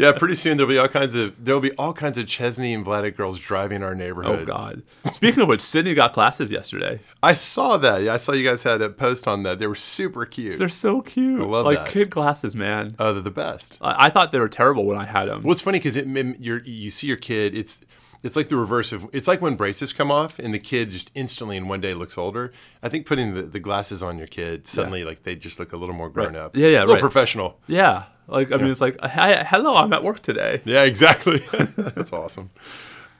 [0.00, 2.84] yeah, pretty soon there'll be all kinds of there'll be all kinds of Chesney and
[2.84, 4.40] Vladeck girls driving our neighborhood.
[4.40, 4.82] Oh God!
[5.12, 7.00] Speaking of which, Sydney got classes yesterday.
[7.22, 8.02] I saw that.
[8.02, 9.58] Yeah, I saw you guys had a post on that.
[9.58, 10.58] They were super cute.
[10.58, 11.40] They're so cute.
[11.40, 11.88] I love like that.
[11.88, 12.96] kid glasses, man.
[12.98, 13.76] Oh, they're the best.
[13.82, 15.42] I, I thought they were terrible when I had them.
[15.42, 16.06] Well, it's funny because it,
[16.40, 17.54] you're, you see your kid.
[17.54, 17.82] It's
[18.22, 21.10] it's like the reverse of it's like when braces come off and the kid just
[21.14, 22.52] instantly in one day looks older.
[22.82, 25.76] I think putting the, the glasses on your kid suddenly like they just look a
[25.76, 26.42] little more grown Right.
[26.42, 26.56] up.
[26.56, 27.00] Yeah, yeah, a little right.
[27.00, 27.58] professional.
[27.66, 30.60] Yeah, like I mean, it's like, hi, hello, I'm at work today.
[30.64, 31.38] Yeah, exactly.
[31.76, 32.50] That's awesome.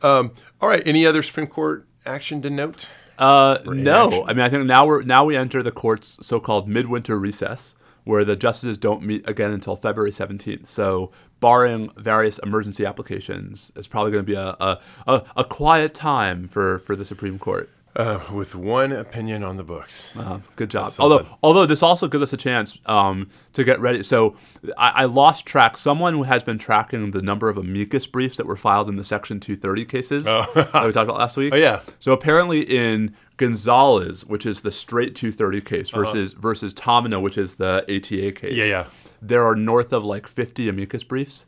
[0.03, 0.83] Um, all right.
[0.87, 2.89] Any other Supreme Court action to note?
[3.19, 4.25] Uh, no.
[4.27, 8.25] I mean, I think now we're now we enter the court's so-called midwinter recess, where
[8.25, 10.67] the justices don't meet again until February seventeenth.
[10.67, 15.95] So, barring various emergency applications, it's probably going to be a, a, a, a quiet
[15.95, 17.71] time for, for the Supreme Court.
[17.97, 20.17] Uh, with one opinion on the books.
[20.17, 20.93] Uh, good job.
[21.01, 24.05] Although, although this also gives us a chance um, to get ready.
[24.05, 24.37] So,
[24.79, 25.77] I, I lost track.
[25.77, 29.41] Someone has been tracking the number of amicus briefs that were filed in the Section
[29.41, 31.53] 230 cases that we talked about last week.
[31.55, 31.81] Oh, yeah.
[31.99, 37.55] So apparently, in Gonzalez, which is the straight 230 case, versus versus Taamneh, which is
[37.55, 38.43] the ATA case.
[38.43, 38.51] Uh-huh.
[38.51, 38.87] Yeah, yeah.
[39.23, 41.47] There are north of like 50 amicus briefs.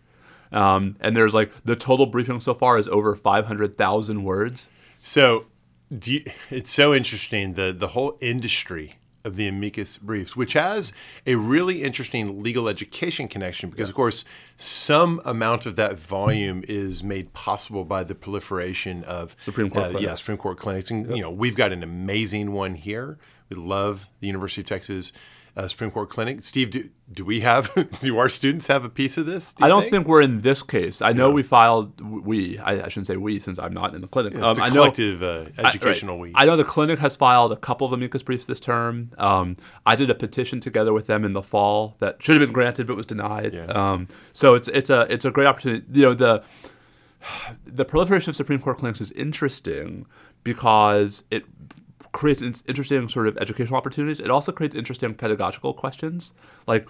[0.52, 4.70] Um, and there's like the total briefing so far is over 500,000 words.
[5.02, 5.44] So,
[5.96, 8.92] do you, it's so interesting the the whole industry
[9.24, 10.92] of the amicus briefs, which has
[11.26, 14.24] a really interesting legal education connection, because of course
[14.56, 19.88] some amount of that volume is made possible by the proliferation of Supreme Court uh,
[19.88, 20.20] yeah, clinics.
[20.20, 23.18] Supreme Court clinics, and you know we've got an amazing one here.
[23.48, 25.12] We love the University of Texas.
[25.55, 26.43] Uh, Supreme Court clinic.
[26.43, 27.71] Steve, do, do we have?
[28.01, 29.53] Do our students have a piece of this?
[29.53, 30.09] do I don't think?
[30.09, 31.03] we're in this case.
[31.03, 32.59] I know we filed we.
[32.59, 34.33] I, I shouldn't say we since I'm not in the clinic.
[34.33, 36.23] it's Um, a I know collective uh, I- educational right.
[36.23, 36.33] we.
[36.35, 39.11] I know the clinic has filed a couple of amicus briefs this term.
[39.19, 42.55] Um, I did a petition together with them in the fall that should have been
[42.55, 43.53] granted but was denied.
[43.53, 43.67] Yeah.
[43.67, 45.85] Um, so it's it's a it's a great opportunity.
[45.93, 46.43] You know the
[47.67, 50.07] the proliferation of Supreme Court clinics is interesting
[50.45, 51.45] because it
[52.12, 54.20] creates in- interesting sort of educational opportunities.
[54.20, 56.35] It also creates interesting pedagogical questions.
[56.66, 56.88] Like,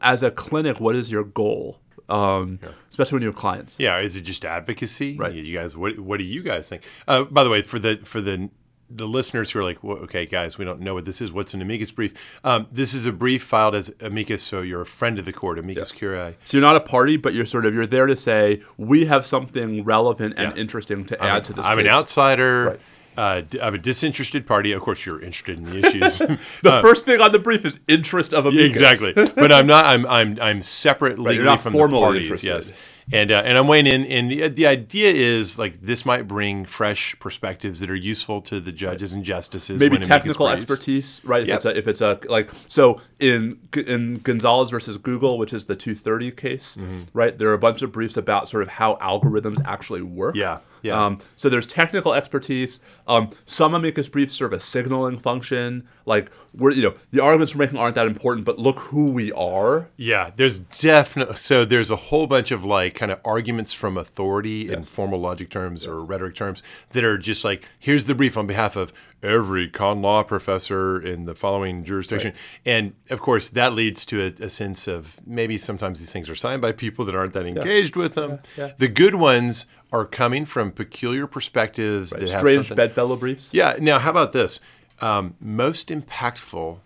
[0.00, 1.78] as a clinic, what is your goal?
[2.08, 2.58] Um,
[2.90, 3.78] Especially when you have clients.
[3.78, 5.16] Yeah, is it just advocacy?
[5.16, 5.32] Right.
[5.32, 6.82] You guys, what what do you guys think?
[7.06, 8.50] Uh, by the way, for the for the
[8.94, 11.32] the listeners who are like, well, okay, guys, we don't know what this is.
[11.32, 12.12] What's an amicus brief?
[12.44, 15.58] Um, this is a brief filed as amicus, so you're a friend of the court,
[15.58, 16.34] amicus curiae.
[16.44, 19.24] So you're not a party, but you're sort of you're there to say we have
[19.24, 20.60] something relevant and Yeah.
[20.60, 21.64] interesting to add to this.
[21.64, 22.64] I'm an outsider.
[22.72, 22.80] Right.
[23.16, 24.72] Uh, I'm a disinterested party.
[24.72, 26.18] Of course, you're interested in the issues.
[26.62, 28.76] The first thing on the brief is interest of amicus.
[28.76, 29.84] exactly, but I'm not.
[29.84, 32.22] I'm I'm I'm separate legally you're not from the parties.
[32.22, 32.48] interested.
[32.48, 32.72] Yes,
[33.12, 34.04] and uh, and I'm weighing in.
[34.06, 38.60] And the, the idea is like this might bring fresh perspectives that are useful to
[38.60, 39.78] the judges and justices.
[39.80, 41.42] Maybe technical expertise, right?
[41.42, 41.56] If Yep.
[41.56, 45.76] it's a if it's a like so in in Gonzalez versus Google, which is the
[45.76, 47.00] 230 case, Mm-hmm.
[47.12, 47.36] right?
[47.36, 50.34] There are a bunch of briefs about sort of how algorithms actually work.
[50.36, 51.04] Yeah, yeah.
[51.04, 52.80] Um, so there's technical expertise.
[53.06, 55.88] Um, some amicus briefs serve a signaling function.
[56.04, 59.32] Like we're you know the arguments we're making aren't that important, but look who we
[59.32, 59.88] are.
[59.96, 64.70] Yeah, there's definitely so there's a whole bunch of like kind of arguments from authority
[64.70, 68.46] in formal logic terms or rhetoric terms that are just like here's the brief on
[68.46, 68.92] behalf of
[69.22, 72.32] every con law professor in the following jurisdiction,
[72.64, 76.34] and of course that leads to a, a sense of maybe sometimes these things are
[76.34, 78.40] signed by people that aren't that engaged with them.
[78.56, 78.72] yeah.
[78.78, 83.52] The good ones are coming from peculiar perspectives that Strange bedfellow briefs.
[83.52, 83.76] yeah.
[83.78, 84.58] Now, how about this?
[85.00, 86.78] Um, most impactful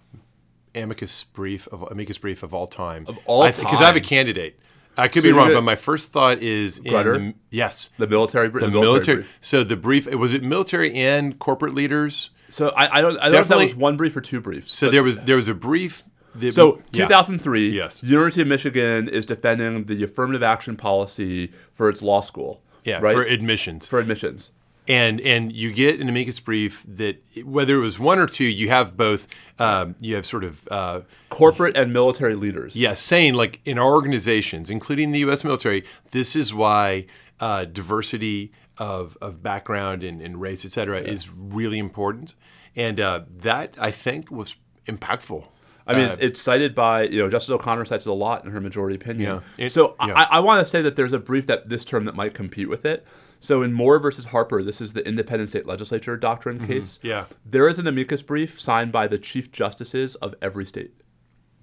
[0.74, 3.06] amicus brief of amicus brief of all time.
[3.08, 3.64] Of all time?
[3.64, 4.58] because I have a candidate.
[4.96, 7.14] I could So be wrong, but my first thought is Grutter?
[7.32, 8.90] the, yes, The military, br- the, military.
[8.92, 9.16] military.
[9.18, 9.36] brief.
[9.40, 12.30] So the brief was it military and corporate leaders.
[12.48, 14.72] So I, I don't I don't know if that was one brief or two briefs.
[14.72, 16.04] So there was there was a brief.
[16.36, 17.04] That, So yeah.
[17.06, 18.02] 2003, Yes.
[18.02, 22.62] University of Michigan is defending the affirmative action policy for its law school.
[22.84, 23.14] yeah, right?
[23.14, 23.86] for admissions.
[23.88, 24.52] for admissions.
[24.88, 28.68] And and you get an amicus brief that whether it was one or two, you
[28.68, 29.26] have both.
[29.58, 32.76] Um, you have sort of uh, Corporate and military leaders.
[32.76, 35.44] Yeah, saying like in our organizations, including the U.S.
[35.44, 37.06] military, this is why
[37.40, 42.34] uh, diversity of, of background and, and race, et cetera, is really important.
[42.74, 45.46] And uh, that, I think, was impactful.
[45.86, 48.44] I mean, Uh, it's, it's cited by you know Justice O'Connor cites it a lot
[48.44, 49.42] in her majority opinion.
[49.58, 49.64] Yeah.
[49.66, 50.12] It- so yeah.
[50.14, 52.68] I, I want to say that there's a brief that this term that might compete
[52.68, 53.06] with it.
[53.40, 56.98] So in Moore versus Harper, this is the independent state legislature doctrine case.
[56.98, 57.06] Mm-hmm.
[57.06, 57.24] Yeah.
[57.44, 60.92] There is an amicus brief signed by the chief justices of every state.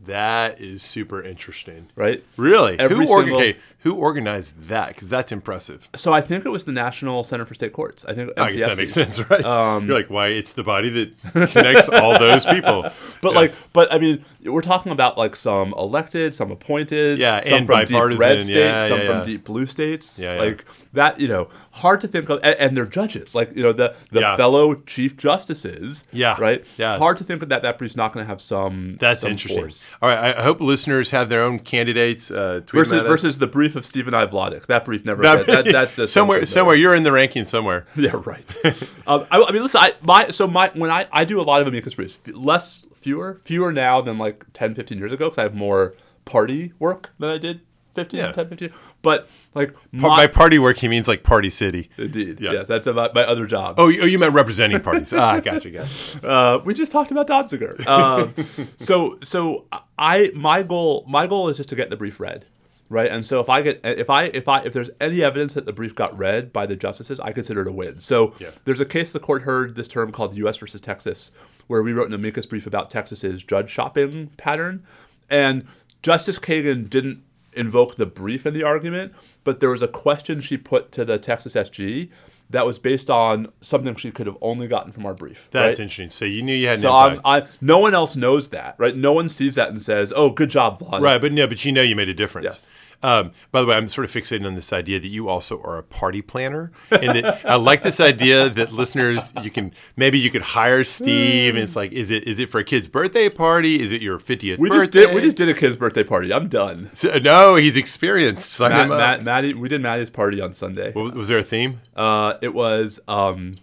[0.05, 1.89] That is super interesting.
[1.95, 2.23] Right.
[2.35, 2.77] Really?
[2.77, 4.89] Every who, single- okay, who organized that?
[4.89, 5.89] Because that's impressive.
[5.95, 8.05] So I think it was the National Center for State Courts.
[8.05, 9.43] I think I guess that makes sense, right?
[9.43, 10.27] Um, You're like, why?
[10.29, 12.89] It's the body that connects all those people.
[13.21, 13.35] But Yes.
[13.61, 17.85] like, but I mean, we're talking about like some elected, some appointed, Yeah, some from
[17.85, 19.23] deep red states, yeah, some yeah, from yeah.
[19.23, 20.19] deep blue states.
[20.19, 20.35] Yeah.
[20.35, 23.71] Like that, you know, hard to think of, and, and they're judges, like you know,
[23.71, 26.05] the the fellow chief justices.
[26.11, 26.65] Yeah, right.
[26.77, 26.97] yeah.
[26.97, 28.97] hard to think of that that brief's not going to have some.
[28.99, 29.61] That's some interesting.
[29.61, 29.85] force.
[30.01, 32.29] All right, I hope listeners have their own candidates.
[32.29, 33.09] Uh, Versus them at us.
[33.11, 34.25] versus the brief of Stephen I.
[34.25, 34.65] Vladeck.
[34.67, 35.21] That brief never.
[35.23, 37.85] That- that, that, that just somewhere, somewhere you're in the ranking somewhere.
[37.95, 38.57] Yeah, right.
[39.07, 41.61] um, I, I mean, listen, I my so my when I I do a lot
[41.61, 45.43] of amicus briefs, less fewer fewer now than like 10, 15 years ago because I
[45.43, 45.93] have more
[46.25, 47.61] party work than I did
[47.95, 48.31] 15, Yeah.
[48.31, 48.69] 10, 15.
[49.01, 51.89] But like my, By party work, he means like Party City.
[51.97, 52.53] indeed, Yeah.
[52.53, 53.75] yes, that's about my other job.
[53.77, 55.11] Oh, you, oh, you meant representing parties.
[55.11, 56.25] ah, gotcha, gotcha.
[56.27, 57.85] Uh, we just talked about Danziger.
[57.85, 58.33] Um,
[58.77, 59.65] so so
[59.99, 62.45] I my goal my goal is just to get the brief read,
[62.93, 63.11] right?
[63.11, 65.73] And so if I get if I if I if there's any evidence that the
[65.73, 67.99] brief got read by the justices, I consider it a win.
[67.99, 68.51] So Yeah.
[68.65, 70.57] there's a case the court heard this term called U.S.
[70.57, 71.31] versus Texas,
[71.67, 74.83] where we wrote an amicus brief about Texas's judge shopping pattern,
[75.29, 75.65] and
[76.03, 80.57] Justice Kagan didn't invoke the brief in the argument, but there was a question she
[80.57, 82.09] put to the Texas SG.
[82.53, 85.47] That was based on something she could have only gotten from our brief.
[85.49, 85.83] That's right?
[85.83, 86.09] interesting.
[86.09, 87.19] So you knew you had So I'm.
[87.25, 88.95] I, no one else knows that, right?
[88.95, 91.71] No one sees that and says, "Oh, good job, Vlad." Right, but no, but you
[91.71, 92.45] know you made a difference.
[92.45, 92.67] Yes.
[93.03, 95.77] Um, by the way, I'm sort of fixated on this idea that you also are
[95.77, 100.31] a party planner, and that I like this idea that listeners, you can maybe you
[100.31, 103.81] could hire Steve, and it's like, is it is it for a kid's birthday party?
[103.81, 104.79] Is it your 50th We birthday?
[104.79, 105.13] just did.
[105.15, 106.33] We just did a kid's birthday party.
[106.33, 106.89] I'm done.
[106.93, 108.51] So- no, he's experienced.
[108.53, 108.97] Sign Matt, him up.
[108.97, 110.93] Matt, Maddie, we did Maddie's party on Sunday.
[110.93, 111.81] Was, was there a theme?
[111.95, 113.55] Uh, it was um,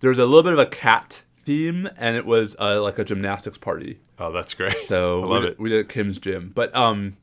[0.00, 3.04] there was a little bit of a cat theme, and it was uh, like a
[3.04, 4.00] gymnastics party.
[4.18, 4.76] Oh, that's great.
[4.78, 5.60] So I we love did, it.
[5.60, 6.52] we did Kim's gym.
[6.54, 7.16] But um,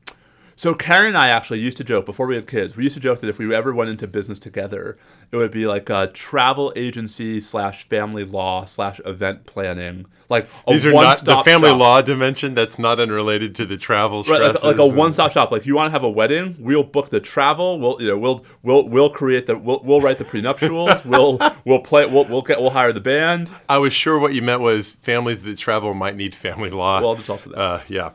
[0.58, 2.76] so Karen and I actually used to joke before we had kids.
[2.76, 4.98] We used to joke that if we ever went into business together,
[5.30, 10.72] it would be like a travel agency slash family law slash event planning, like a
[10.72, 11.78] These are not the family shop.
[11.78, 12.54] law dimension.
[12.54, 15.52] That's not unrelated to the travel Right, like, like a one-stop shop.
[15.52, 17.78] Like if you want to have a wedding, we'll book the travel.
[17.78, 21.04] We'll you know we'll we'll we'll create the we'll, we'll write the prenuptials.
[21.04, 22.04] we'll we'll play.
[22.06, 23.54] We'll we'll get we'll hire the band.
[23.68, 27.00] I was sure what you meant was families that travel might need family law.
[27.00, 27.58] Well, there's also that.
[27.58, 28.10] Uh, yeah.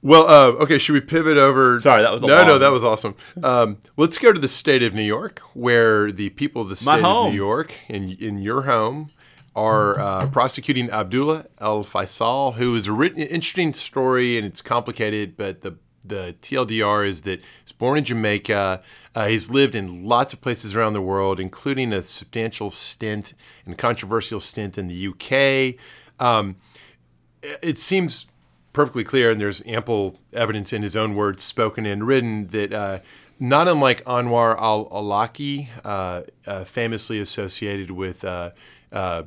[0.00, 0.78] Well, uh, okay.
[0.78, 1.80] Should we pivot over?
[1.80, 2.58] Sorry, that was a no, no.
[2.58, 3.16] That was awesome.
[3.42, 7.02] Um, let's go to the state of New York, where the people of the state
[7.02, 7.30] of.
[7.30, 9.08] New York, in in your home,
[9.56, 15.36] are uh, prosecuting Abdullah El Faisal, who is a written, interesting story, and it's complicated.
[15.36, 18.80] But the the TLDR is that he's born in Jamaica.
[19.16, 23.34] Uh, he's lived in lots of places around the world, including a substantial stint
[23.66, 25.74] and controversial stint in the UK.
[26.24, 26.54] Um,
[27.42, 28.27] it seems
[28.78, 33.00] perfectly clear, and there's ample evidence in his own words, spoken and written, that uh,
[33.40, 38.50] not unlike Anwar al Awlaki, uh, uh, famously associated with uh,
[38.92, 39.24] uh,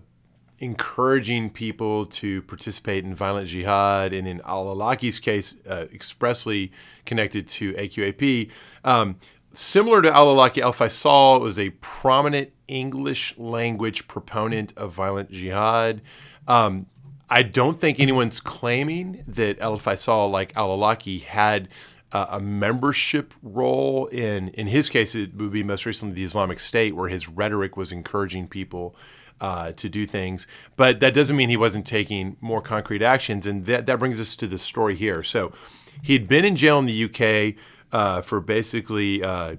[0.59, 6.71] encouraging people to participate in violent jihad, and in al Awlaki's case, uh, expressly
[7.05, 8.49] connected to AQAP.
[8.85, 9.17] Um,
[9.51, 15.99] similar to al Awlaki, Al Faisal was a prominent English language proponent of violent jihad.
[16.47, 16.85] Um,
[17.31, 21.69] I don't think anyone's claiming that El Faisal, like Al Awlaki, had
[22.11, 24.49] uh, a membership role in.
[24.49, 27.93] In his case, it would be most recently the Islamic State, where his rhetoric was
[27.93, 28.97] encouraging people
[29.39, 30.45] uh, to do things.
[30.75, 34.35] But that doesn't mean he wasn't taking more concrete actions, and that that brings us
[34.35, 35.23] to the story here.
[35.23, 35.53] So,
[36.01, 37.55] he had been in jail in the UK
[37.93, 39.23] uh, for basically.
[39.23, 39.55] Uh,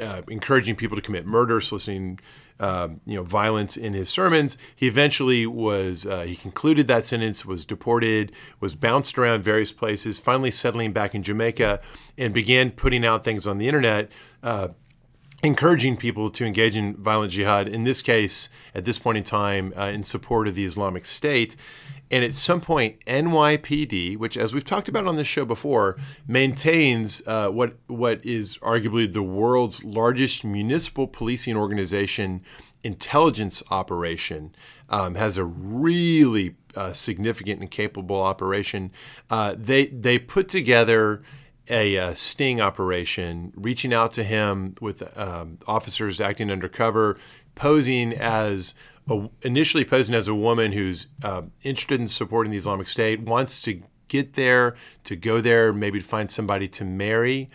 [0.00, 2.18] uh, encouraging people to commit murder, soliciting
[2.60, 4.56] um, you know violence in his sermons.
[4.76, 10.18] He eventually was uh, he concluded that sentence, was deported, was bounced around various places,
[10.18, 11.80] finally settling back in Jamaica,
[12.16, 14.10] and began putting out things on the internet.
[14.42, 14.68] Uh,
[15.42, 19.72] encouraging people to engage in violent jihad, in this case, at this point in time,
[19.76, 21.56] uh, in support of the Islamic State.
[22.10, 25.96] And at some point, NYPD, which, as we've talked about on this show before,
[26.26, 32.42] maintains uh, what what is arguably the world's largest municipal policing organization
[32.82, 34.54] intelligence operation,
[34.88, 38.90] um, has a really uh, significant and capable operation.
[39.28, 41.22] Uh, they they put together
[41.68, 47.16] a uh, sting operation, reaching out to him with um, officers acting undercover,
[47.54, 48.74] posing as a,
[49.42, 53.82] initially posing as a woman who's uh, interested in supporting the Islamic State, wants to
[54.08, 57.50] get there, to go there, maybe to find somebody to marry,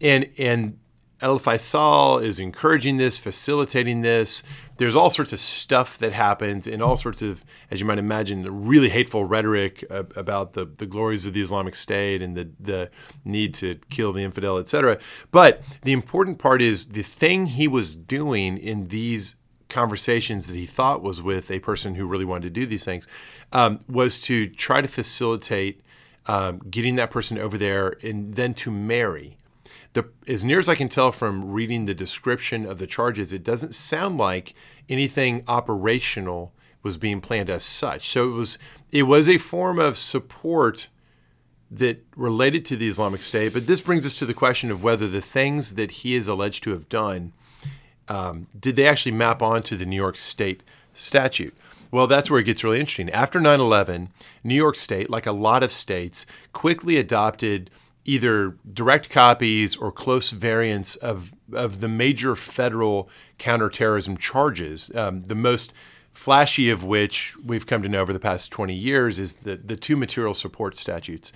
[0.00, 0.78] and and
[1.22, 4.42] El Faisal is encouraging this, facilitating this.
[4.78, 8.66] There's all sorts of stuff that happens and all sorts of, as you might imagine,
[8.66, 12.90] really hateful rhetoric about the, the glories of the Islamic State and the, the
[13.24, 14.98] need to kill the infidel, etc.
[15.30, 19.36] But the important part is the thing he was doing in these
[19.72, 23.06] conversations that he thought was with a person who really wanted to do these things
[23.52, 25.80] um, was to try to facilitate
[26.26, 29.36] um, getting that person over there and then to marry.
[29.94, 33.44] The, as near as I can tell from reading the description of the charges, it
[33.44, 34.54] doesn't sound like
[34.88, 36.52] anything operational
[36.82, 38.08] was being planned as such.
[38.08, 38.58] So it was
[38.90, 40.88] it was a form of support
[41.70, 43.54] that related to the Islamic State.
[43.54, 46.62] But this brings us to the question of whether the things that he is alleged
[46.64, 47.32] to have done
[48.08, 51.56] um, did they actually map onto the New York State statute?
[51.90, 53.10] Well, that's where it gets really interesting.
[53.10, 54.08] After 9 11,
[54.42, 57.70] New York State, like a lot of states, quickly adopted
[58.04, 64.90] either direct copies or close variants of, of the major federal counterterrorism charges.
[64.94, 65.72] Um, the most
[66.12, 69.76] flashy of which we've come to know over the past 20 years is the, the
[69.76, 71.32] two material support statutes.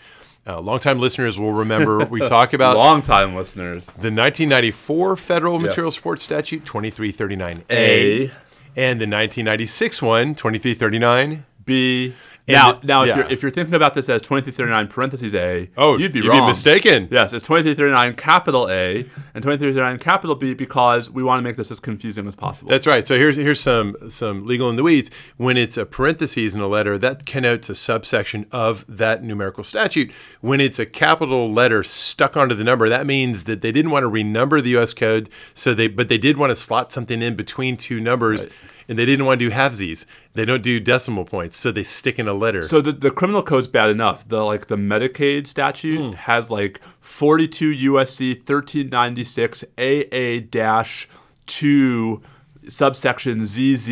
[0.47, 3.86] Uh, longtime listeners will remember we talk about Longtime listeners.
[3.86, 8.30] the 1994 federal material support statute 2339A
[8.76, 11.44] and the 1996 one 2339
[12.47, 12.53] B.
[12.53, 15.97] Now, it- now, if you're if you're thinking about this as 2339 parentheses A, Oh,
[15.99, 16.42] you'd be you'd wrong.
[16.42, 17.09] be mistaken.
[17.11, 18.99] Yes, it's 2339 capital A
[19.34, 22.70] and 2339 capital B because we want to make this as confusing as possible.
[22.70, 23.07] That's right.
[23.07, 25.11] So here's here's some some legal in the weeds.
[25.36, 30.12] When it's a parentheses in a letter, that connotes a subsection of that numerical statute.
[30.40, 34.05] When it's a capital letter stuck onto the number, that means that they didn't want
[34.05, 34.94] to renumber the U.S.
[34.94, 35.28] code.
[35.53, 38.49] So they but they did want to slot something in between two numbers,
[38.89, 40.07] and they didn't want to do halvesies.
[40.34, 42.62] They don't do decimal points, so they stick in a letter.
[42.62, 44.26] So the, the criminal code's bad enough.
[44.28, 46.12] The like the Medicaid statute Hmm.
[46.12, 51.09] has like 42 USC 1396 AA dash
[51.47, 52.20] two
[52.68, 53.89] subsection ZZ.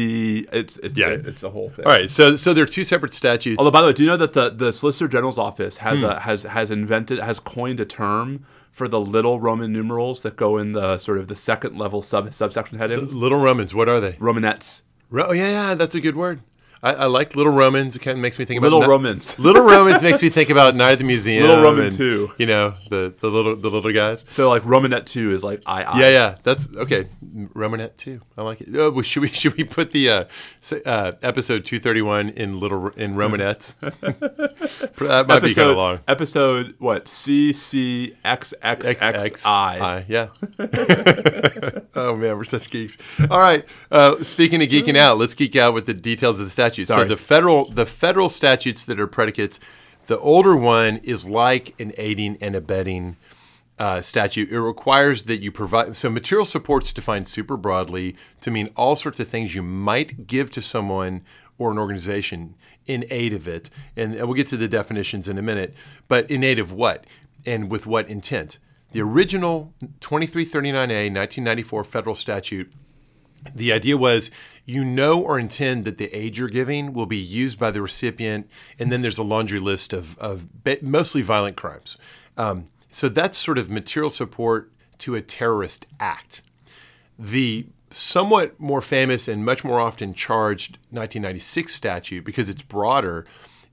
[0.53, 1.11] It's it's Yeah.
[1.11, 1.84] it's the whole thing.
[1.84, 2.11] All right.
[2.11, 3.59] So so there are two separate statutes.
[3.59, 6.07] Although by the way, do you know that the, the Solicitor General's office has Hmm.
[6.07, 10.59] a, has has invented has coined a term for the little Roman numerals that go
[10.59, 13.14] in the sort of the second level sub subsection headings?
[13.14, 13.72] Little Romans.
[13.74, 14.14] What are they?
[14.14, 14.82] Romanettes.
[15.12, 16.40] Oh yeah, yeah, that's a good word.
[16.85, 17.97] I, I like Little Romans.
[17.97, 19.39] It kind of makes me think about Little Ni- Romans.
[19.39, 21.47] Little Romans makes me think about Night at the Museum.
[21.47, 22.30] Little Roman and, too.
[22.37, 24.26] You know the, the little the little guys.
[24.28, 25.99] So like Romanette two is like I I.
[25.99, 27.09] Yeah, yeah, that's okay.
[27.35, 28.20] Romanette too.
[28.37, 28.76] I like it.
[28.76, 30.24] Oh, should we should we put the uh,
[30.61, 33.76] say, uh, episode two thirty one in little in Romanettes?
[34.99, 36.01] that might be kind of long.
[36.07, 37.09] Episode what?
[37.09, 40.05] C C X X X I.
[40.07, 40.28] Yeah.
[41.95, 42.99] oh man, we're such geeks.
[43.30, 43.64] All right.
[43.91, 46.74] Uh, speaking of geeking out, let's geek out with the details of the statute.
[46.83, 47.09] So Sorry.
[47.09, 49.61] the federal the federal statutes that are predicates,
[50.07, 53.16] the older one is like an aiding and abetting
[53.79, 54.51] uh, statute.
[54.51, 59.20] It requires that you provide so material supports defined super broadly to mean all sorts
[59.20, 61.22] of things you might give to someone
[61.59, 62.55] or an organization
[62.87, 63.70] in aid of it.
[63.97, 65.75] And we'll get to the definitions in a minute.
[66.09, 67.07] But in aid of what?
[67.47, 68.59] And with what intent?
[68.93, 72.72] The original 2339A 1994 federal statute
[73.55, 74.31] the idea was
[74.65, 78.49] you know or intend that the aid you're giving will be used by the recipient,
[78.79, 80.47] and then there's a laundry list of, of
[80.83, 81.97] mostly violent crimes.
[82.37, 86.43] Um, so that's sort of material support to a terrorist act.
[87.19, 93.27] The somewhat more famous and much more often charged 1996 statute, because it's broader,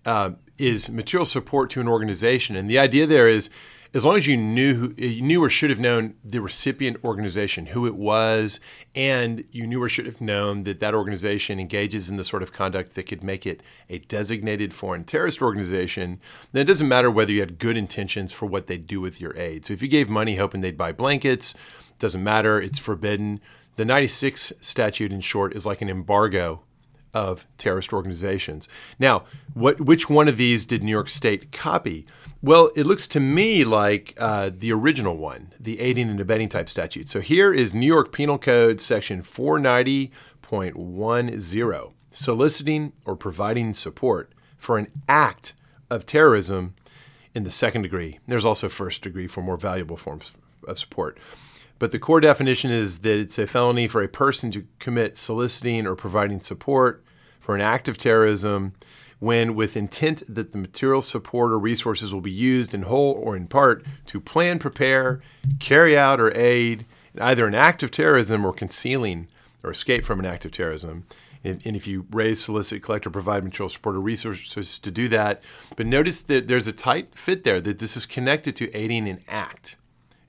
[0.05, 2.55] uh, is material support to an organization.
[2.55, 3.49] And the idea there is
[3.93, 7.67] as long as you knew you eh, knew or should have known the recipient organization,
[7.67, 8.59] who it was,
[8.95, 12.53] and you knew or should have known that that organization engages in the sort of
[12.53, 16.19] conduct that could make it a designated foreign terrorist organization,
[16.53, 19.37] then it doesn't matter whether you had good intentions for what they do with your
[19.37, 19.65] aid.
[19.65, 23.41] So if you gave money hoping they'd buy blankets, it doesn't matter, it's forbidden.
[23.75, 26.61] The 96 statute, in short, is like an embargo
[27.13, 28.67] of terrorist organizations.
[28.99, 32.07] Now, what which one of these did New York State copy?
[32.41, 36.69] Well, it looks to me like uh, the original one, the aiding and abetting type
[36.69, 37.07] statute.
[37.07, 44.87] So here is New York Penal Code section 490.10, soliciting or providing support for an
[45.07, 45.53] act
[45.89, 46.75] of terrorism
[47.35, 48.19] in the second degree.
[48.27, 50.33] There's also first degree for more valuable forms
[50.67, 51.17] of support.
[51.81, 55.87] But the core definition is that it's a felony for a person to commit soliciting
[55.87, 57.03] or providing support
[57.39, 58.73] for an act of terrorism
[59.17, 63.35] when, with intent that the material support or resources will be used in whole or
[63.35, 65.21] in part to plan, prepare,
[65.59, 66.85] carry out, or aid
[67.19, 69.27] either an act of terrorism or concealing
[69.63, 71.07] or escape from an act of terrorism.
[71.43, 75.09] And, and if you raise, solicit, collect, or provide material support or resources to do
[75.09, 75.41] that,
[75.75, 79.21] but notice that there's a tight fit there that this is connected to aiding an
[79.27, 79.77] act.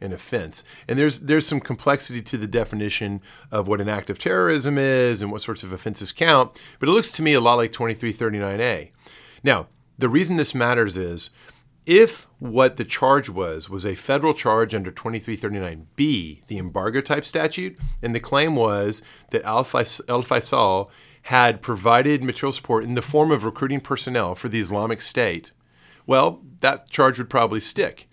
[0.02, 0.64] An offense.
[0.88, 5.22] And there's there's some complexity to the definition of what an act of terrorism is
[5.22, 6.60] and what sorts of offenses count.
[6.78, 8.90] But it looks to me a lot like 2339A.
[9.42, 11.30] Now, the reason this matters is
[11.84, 17.78] if what the charge was was a federal charge under 2339B, the embargo type statute,
[18.02, 20.90] and the claim was that Al Faisal
[21.22, 25.52] had provided material support in the form of recruiting personnel for the Islamic State,
[26.06, 28.08] well, that charge would probably stick.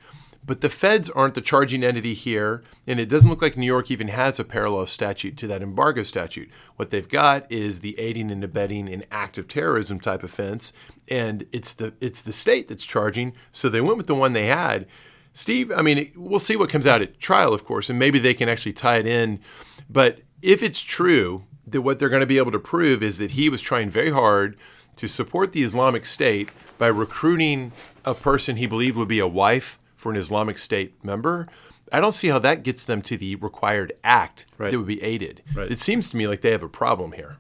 [0.50, 3.92] But the feds aren't the charging entity here, and it doesn't look like New York
[3.92, 6.50] even has a parallel statute to that embargo statute.
[6.76, 10.74] What they've got is the aiding and abetting an act of terrorism type offense,
[11.08, 13.34] and it's the it's the state that's charging.
[13.52, 14.88] So they went with the one they had.
[15.34, 18.34] Steve, I mean, we'll see what comes out at trial, of course, and maybe they
[18.34, 19.42] can actually tie it in.
[19.88, 23.32] But if it's true that what they're going to be able to prove is that
[23.32, 24.58] he was trying very hard
[24.96, 27.72] to support the Islamic State by recruiting
[28.04, 31.48] a person he believed would be a wife for an Islamic State member.
[31.92, 34.72] I don't see how that gets them to the required act right.
[34.72, 35.44] that would be aided.
[35.54, 35.72] Right.
[35.72, 37.38] It seems to me like they have a problem here.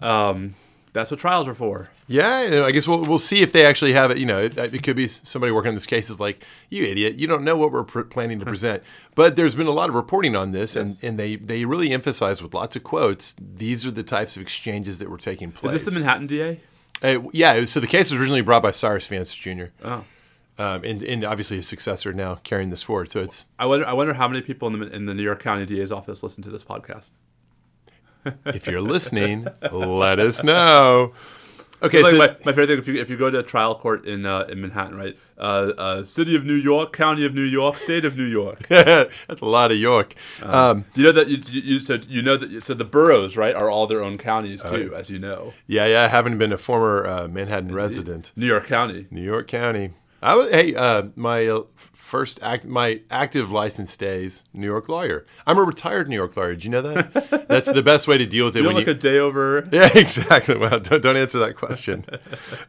[0.00, 0.54] Um,
[0.94, 1.90] that's what trials are for.
[2.06, 4.16] Yeah, I guess we'll, we'll see if they actually have it.
[4.16, 7.16] You know, it, it could be somebody working on this case is like, you idiot,
[7.16, 8.82] you don't know what we're pr- planning to present.
[9.14, 10.76] but there's been a lot of reporting on this, yes.
[10.76, 14.42] and, and they, they really emphasize with lots of quotes, these are the types of
[14.42, 15.74] exchanges that were taking place.
[15.74, 16.60] Is this the Manhattan DA?
[17.02, 19.66] Uh, yeah, was, so the case was originally brought by Cyrus Vance Jr.
[19.84, 20.04] Oh.
[20.58, 23.08] Um, and, and obviously his successor now carrying this forward.
[23.10, 23.46] So it's.
[23.58, 23.86] I wonder.
[23.86, 26.42] I wonder how many people in the in the New York County DA's office listen
[26.42, 27.12] to this podcast.
[28.46, 31.14] if you're listening, let us know.
[31.80, 33.74] Okay, like so my, my, favorite thing if you if you go to a trial
[33.74, 35.16] court in uh, in Manhattan, right?
[35.38, 38.66] Uh, uh, city of New York, county of New York, state of New York.
[38.68, 40.16] That's a lot of York.
[40.42, 43.54] Um, um, you know that you, you, said you know that so the boroughs right
[43.54, 45.54] are all their own counties too, as you know.
[45.68, 46.08] Yeah, yeah.
[46.08, 49.92] Having been a former uh, Manhattan resident, New York County, New York County.
[50.20, 55.24] I was, hey, uh, my uh, first act, my active license days, New York lawyer.
[55.46, 56.54] I'm a retired New York lawyer.
[56.54, 57.46] Did you know that?
[57.48, 58.60] That's the best way to deal with it.
[58.60, 59.68] You when like you, a day over.
[59.78, 60.56] Yeah, exactly.
[60.56, 62.04] Well, don't, don't answer that question.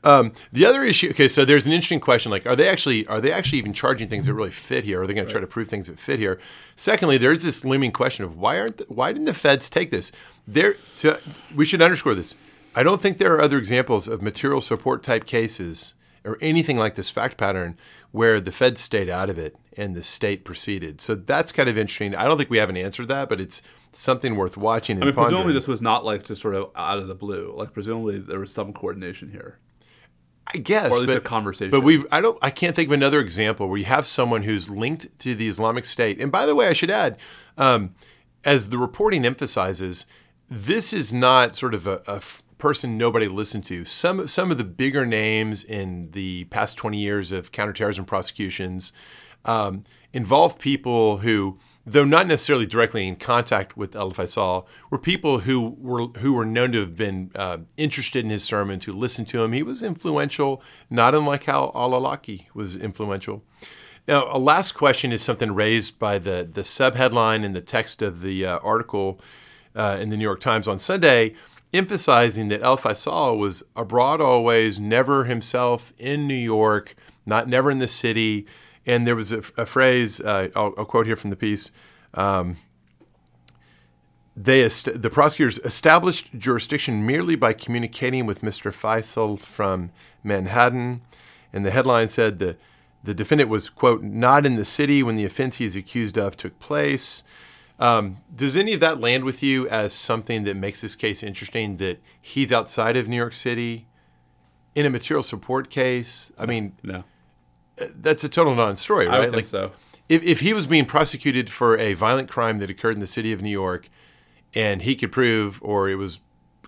[0.04, 1.10] um, the other issue.
[1.10, 2.30] Okay, so there's an interesting question.
[2.32, 5.02] Like, are they actually are they actually even charging things that really fit here?
[5.02, 5.30] Are they going right.
[5.30, 6.40] to try to prove things that fit here?
[6.76, 10.12] Secondly, there's this looming question of why aren't the, why didn't the feds take this?
[10.48, 11.20] There, to,
[11.56, 12.36] we should underscore this.
[12.76, 15.96] I don't think there are other examples of material support type cases
[16.26, 17.78] or anything like this fact pattern
[18.12, 21.02] where the Fed stayed out of it and the state proceeded.
[21.02, 22.16] So that's kind of interesting.
[22.16, 23.62] I don't think we have an answer to that, but it's
[23.94, 24.98] something worth watching.
[24.98, 25.32] And I mean, pondering.
[25.32, 27.54] presumably this was not like just sort of out of the blue.
[27.56, 29.60] Like presumably there was some coordination here.
[30.52, 31.70] I guess, or at least but, a conversation.
[31.70, 34.68] But we, I don't, I can't think of another example where you have someone who's
[34.68, 36.20] linked to the Islamic State.
[36.20, 37.18] And by the way, I should add,
[37.56, 37.94] um,
[38.44, 40.08] as the reporting emphasizes,
[40.50, 42.20] this is not sort of a, a
[42.60, 43.86] person nobody listened to.
[43.86, 48.94] Some some of the bigger names in the past 20 years of counterterrorism prosecutions
[49.46, 49.84] um,
[50.14, 55.76] involve people who, though not necessarily directly in contact with El Faisal, were people who
[55.80, 59.42] were who were known to have been uh, interested in his sermons, who listened to
[59.44, 59.54] him.
[59.54, 63.42] He was influential, not unlike how Al-Awlaki was influential.
[64.08, 68.22] Now, a last question is something raised by the the subheadline in the text of
[68.22, 69.22] the uh, article
[69.76, 71.36] uh, in the New York Times on Sunday
[71.74, 76.96] emphasizing that El Faisal was abroad always, never himself in New York,
[77.26, 78.46] not never in the city.
[78.86, 81.72] And there was a, a phrase uh, I'll, I'll, quote here from the piece.
[82.14, 82.58] Um,
[84.36, 88.72] they est- the prosecutors established jurisdiction merely by communicating with Mr.
[88.74, 89.92] Faisal from
[90.24, 91.02] Manhattan,
[91.52, 92.56] and the headline said the
[93.04, 96.36] the defendant was quote not in the city when the offense he is accused of
[96.36, 97.24] took place.
[97.80, 101.78] Um, does any of that land with you as something that makes this case interesting?
[101.78, 103.88] That he's outside of New York City
[104.76, 106.32] in a material support case.
[106.38, 107.04] I mean, no,
[107.80, 109.16] uh, that's a total non-story, right?
[109.16, 109.72] I like, think so.
[110.10, 113.32] If, if he was being prosecuted for a violent crime that occurred in the city
[113.32, 113.90] of New York,
[114.54, 116.20] and he could prove, or it was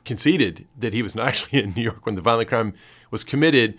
[0.06, 2.74] conceded that he was not actually in New York when the violent crime
[3.10, 3.78] was committed,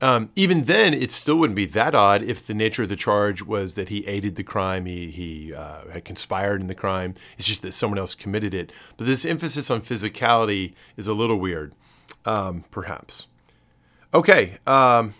[0.00, 3.42] um, even then, it still wouldn't be that odd if the nature of the charge
[3.42, 7.14] was that he aided the crime, he, he uh, had conspired in the crime.
[7.38, 8.72] It's just that someone else committed it.
[8.96, 11.74] But this emphasis on physicality is a little weird,
[12.24, 13.28] um, perhaps.
[14.12, 14.58] Okay.
[14.66, 15.14] Um,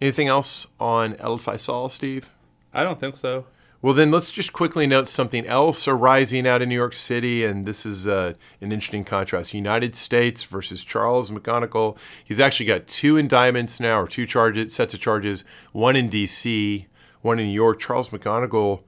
[0.00, 2.30] anything else on El Faisal, Steve?
[2.74, 3.46] I don't think so.
[3.86, 7.64] Well, then let's just quickly note something else arising out of New York City, and
[7.66, 11.96] this is uh, an interesting contrast: United States versus Charles McGonigal.
[12.24, 15.44] He's actually got two indictments now, or two charges, sets of charges.
[15.70, 16.88] One in D.C.,
[17.22, 17.78] one in New York.
[17.78, 18.82] Charles McGonigal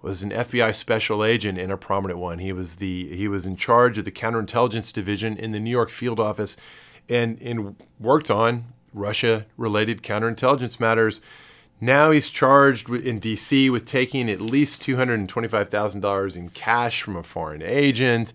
[0.00, 2.38] was an FBI special agent and a prominent one.
[2.38, 5.90] He was the he was in charge of the counterintelligence division in the New York
[5.90, 6.56] field office,
[7.08, 11.20] and and worked on Russia-related counterintelligence matters.
[11.84, 13.68] Now he's charged in D.C.
[13.68, 18.32] with taking at least $225,000 in cash from a foreign agent.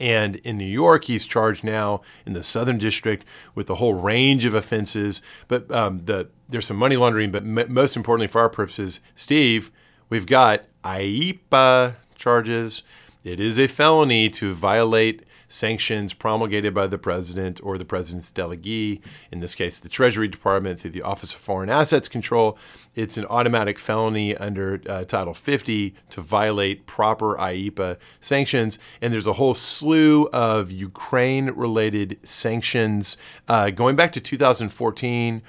[0.00, 4.44] And in New York, he's charged now in the Southern District with a whole range
[4.44, 5.22] of offenses.
[5.46, 7.30] But um, the, there's some money laundering.
[7.30, 9.70] But m- most importantly, for our purposes, Steve,
[10.08, 12.82] we've got IEEPA charges.
[13.22, 19.00] It is a felony to violate sanctions promulgated by the president or the president's delegee,
[19.30, 22.58] in this case, the Treasury Department through the Office of Foreign Assets Control.
[22.94, 28.78] It's an automatic felony under uh, Title 50 to violate proper IEEPA sanctions.
[29.00, 33.16] And there's a whole slew of Ukraine related sanctions
[33.48, 35.42] uh, going back to 2014.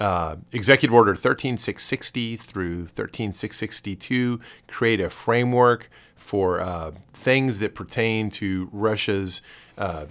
[0.00, 8.68] Uh, Executive Order 13660 through 13662 create a framework for uh, things that pertain to
[8.72, 9.42] Russia's.
[9.76, 10.06] Uh,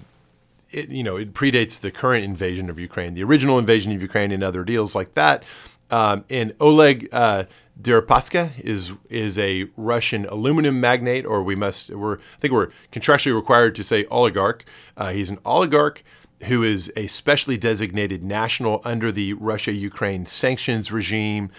[0.70, 4.32] it, you know, it predates the current invasion of Ukraine, the original invasion of Ukraine,
[4.32, 5.44] and other deals like that.
[5.90, 7.46] Um, and Oleg uh,
[7.82, 13.36] Deripaska is is a Russian aluminum magnate, or we must we're I think we're contractually
[13.36, 14.66] required to say oligarch.
[14.96, 16.04] Uh, he's an oligarch
[16.44, 21.50] who is a specially designated national under the Russia Ukraine sanctions regime.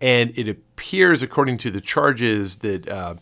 [0.00, 3.14] And it appears, according to the charges, that uh,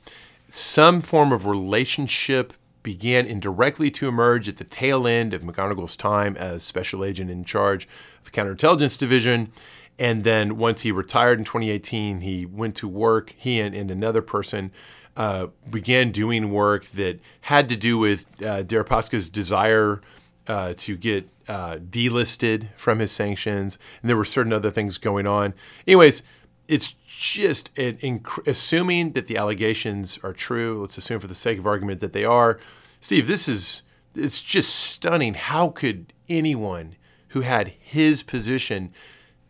[0.49, 2.53] some form of relationship
[2.83, 7.45] began indirectly to emerge at the tail end of McGonigal's time as special agent in
[7.45, 7.89] charge
[8.19, 9.53] of the counterintelligence division.
[9.99, 14.21] And then once he retired in 2018, he went to work, he and, and another
[14.21, 14.73] person
[15.17, 20.01] uh, began doing work that had to do with uh, Deripaska's desire
[20.47, 25.27] uh, to get uh, delisted from his sanctions, and there were certain other things going
[25.27, 25.55] on.
[25.87, 26.23] Anyways,
[26.69, 30.81] it's just an inc- assuming that the allegations are true.
[30.81, 32.59] Let's assume, for the sake of argument, that they are.
[33.01, 33.83] Steve, this is
[34.15, 35.35] it's just stunning.
[35.35, 36.97] How could anyone
[37.29, 38.93] who had his position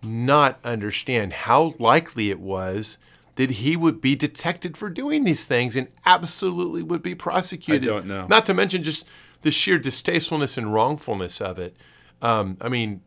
[0.03, 2.99] not understand how likely it was
[3.36, 7.88] that he would be detected for doing these things and absolutely would be prosecuted?
[7.88, 8.26] I don't know.
[8.26, 9.07] Not to mention just
[9.45, 11.76] the sheer distastefulness and wrongfulness of it.
[12.22, 13.03] Um, I mean,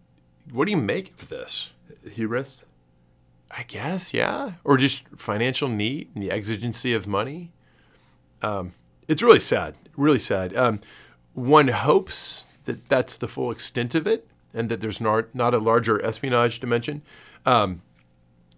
[0.51, 1.71] what do you make of this?
[2.09, 2.63] Hubris?
[3.49, 4.53] I guess, yeah.
[4.63, 7.51] Or just financial need and the exigency of money.
[8.43, 8.73] Um,
[9.07, 10.55] it's really sad, really sad.
[10.55, 10.79] Um,
[11.33, 15.57] one hopes that that's the full extent of it and that there's not, not a
[15.57, 17.01] larger espionage dimension.
[17.47, 17.81] Um,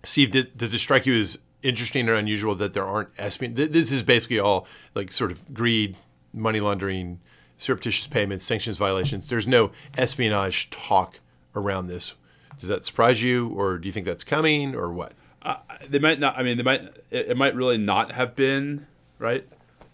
[0.03, 3.71] Steve, does, does it strike you as interesting or unusual that there aren't espionage?
[3.71, 5.95] This is basically all like sort of greed,
[6.33, 7.21] money laundering,
[7.59, 9.29] surreptitious payments, sanctions violations.
[9.29, 11.19] There's no espionage talk
[11.55, 12.15] around this.
[12.57, 15.13] Does that surprise you, or do you think that's coming, or what?
[15.41, 15.57] Uh,
[15.87, 16.37] they might not.
[16.37, 16.81] I mean, they might.
[17.11, 18.87] It, it might really not have been
[19.19, 19.45] right.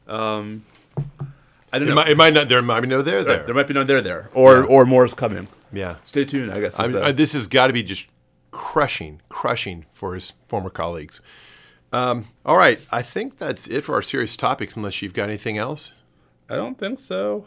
[0.07, 0.65] Um,
[1.71, 1.95] I don't It know.
[1.95, 2.47] might, it might not.
[2.49, 3.43] There might be no there there.
[3.43, 4.63] There might be no there there, or Yeah.
[4.65, 5.47] or more is coming.
[5.73, 5.97] yeah.
[6.03, 6.51] Stay tuned.
[6.51, 6.79] I guess.
[6.79, 8.07] I mean, the- uh, this has got to be just
[8.51, 11.21] crushing, crushing for his former colleagues.
[11.93, 14.75] Um, all right, I think that's it for our serious topics.
[14.75, 15.91] Unless you've got anything else,
[16.49, 17.45] I don't think so.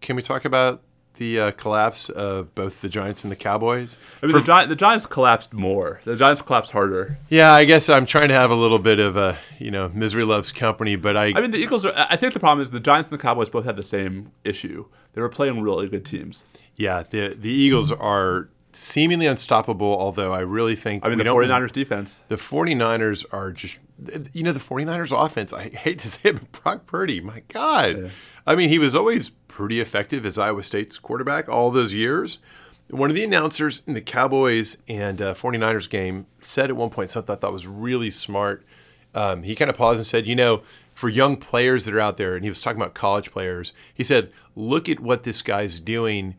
[0.00, 0.82] Can we talk about
[1.16, 3.96] the uh, collapse of both the Giants and the Cowboys?
[4.22, 6.00] I mean, the, Gi- the Giants collapsed more.
[6.04, 7.16] The Giants collapsed harder.
[7.30, 10.24] Yeah, I guess I'm trying to have a little bit of a you know misery
[10.24, 11.92] loves company, but I, I mean, the Eagles are.
[11.96, 14.86] I think the problem is the Giants and the Cowboys both had the same issue.
[15.14, 16.44] They were playing really good teams.
[16.76, 19.96] yeah the the Eagles are seemingly unstoppable.
[19.98, 22.22] Although I really think I mean, the don't- 49ers defense.
[22.28, 23.78] The 49ers are just,
[24.34, 25.54] you know, the 49ers offense.
[25.54, 28.10] I hate to say it, but Brock Purdy, my God.
[28.46, 32.38] I mean, he was always pretty effective as Iowa State's quarterback all those years.
[32.88, 37.10] One of the announcers in the Cowboys and uh, 49ers game said at one point
[37.10, 38.64] something I thought was really smart.
[39.14, 40.62] Um, he kind of paused and said, you know,
[40.94, 44.04] for young players that are out there, and he was talking about college players, he
[44.04, 46.36] said, look at what this guy's doing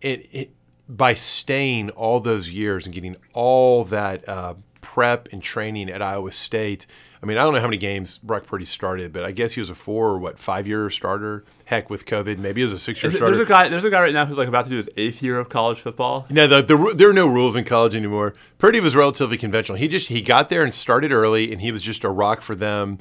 [0.00, 0.54] it, it,
[0.88, 6.30] by staying all those years and getting all that uh, prep and training at Iowa
[6.30, 6.86] State.
[7.22, 9.60] I mean, I don't know how many games Brock Purdy started, but I guess he
[9.60, 11.44] was a four or what five year starter.
[11.64, 13.34] Heck, with COVID, maybe he was a six year starter.
[13.34, 13.68] There's a guy.
[13.68, 15.80] There's a guy right now who's like about to do his eighth year of college
[15.80, 16.26] football.
[16.28, 18.34] No, the, the, there are no rules in college anymore.
[18.58, 19.78] Purdy was relatively conventional.
[19.78, 22.54] He just he got there and started early, and he was just a rock for
[22.54, 22.98] them.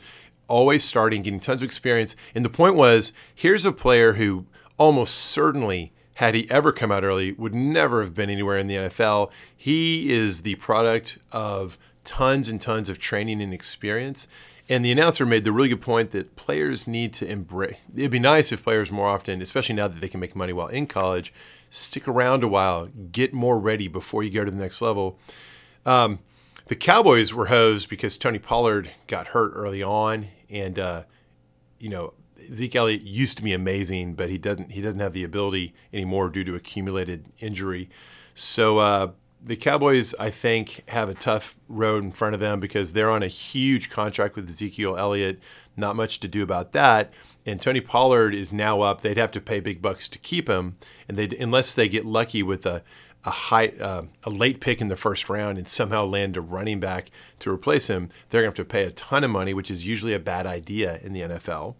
[0.47, 2.15] Always starting, getting tons of experience.
[2.35, 4.45] And the point was, here's a player who
[4.77, 5.91] almost certainly,
[6.21, 9.31] had he ever come out early, would never have been anywhere in the NFL.
[9.57, 14.27] He is the product of tons and tons of training and experience.
[14.69, 17.77] And the announcer made the really good point that players need to embrace.
[17.95, 20.67] It'd be nice if players more often, especially now that they can make money while
[20.67, 21.33] in college,
[21.71, 25.17] stick around a while, get more ready before you go to the next level.
[25.87, 26.19] Um,
[26.67, 31.03] the Cowboys were hosed because Tony Pollard got hurt early on, and uh,
[31.79, 32.13] you know
[32.53, 36.29] Zeke Elliott used to be amazing, but he doesn't he doesn't have the ability anymore
[36.29, 37.89] due to accumulated injury.
[38.33, 39.11] So uh,
[39.43, 43.23] the Cowboys, I think, have a tough road in front of them because they're on
[43.23, 45.39] a huge contract with Ezekiel Elliott.
[45.75, 47.11] Not much to do about that.
[47.45, 49.01] And Tony Pollard is now up.
[49.01, 50.77] They'd have to pay big bucks to keep him,
[51.07, 52.83] and they unless they get lucky with a
[53.23, 56.79] a high uh, a late pick in the first round and somehow land a running
[56.79, 59.71] back to replace him, they're going to have to pay a ton of money, which
[59.71, 61.75] is usually a bad idea in the NFL.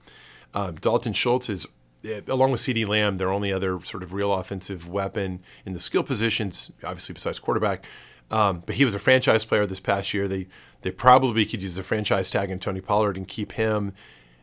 [0.53, 1.67] Uh, Dalton Schultz is
[2.03, 5.79] eh, along with CeeDee Lamb, their only other sort of real offensive weapon in the
[5.79, 7.85] skill positions, obviously besides quarterback.
[8.29, 10.27] Um, but he was a franchise player this past year.
[10.27, 10.47] They
[10.81, 13.93] they probably could use a franchise tag on Tony Pollard and keep him,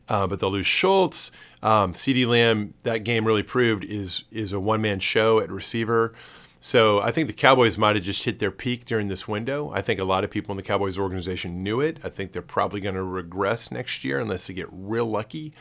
[0.09, 1.30] uh, but they'll lose Schultz.
[1.62, 6.14] Um, CeeDee Lamb, that game really proved is is a one man show at receiver.
[6.61, 9.70] So I think the Cowboys might have just hit their peak during this window.
[9.72, 11.98] I think a lot of people in the Cowboys organization knew it.
[12.02, 15.52] I think they're probably going to regress next year unless they get real lucky.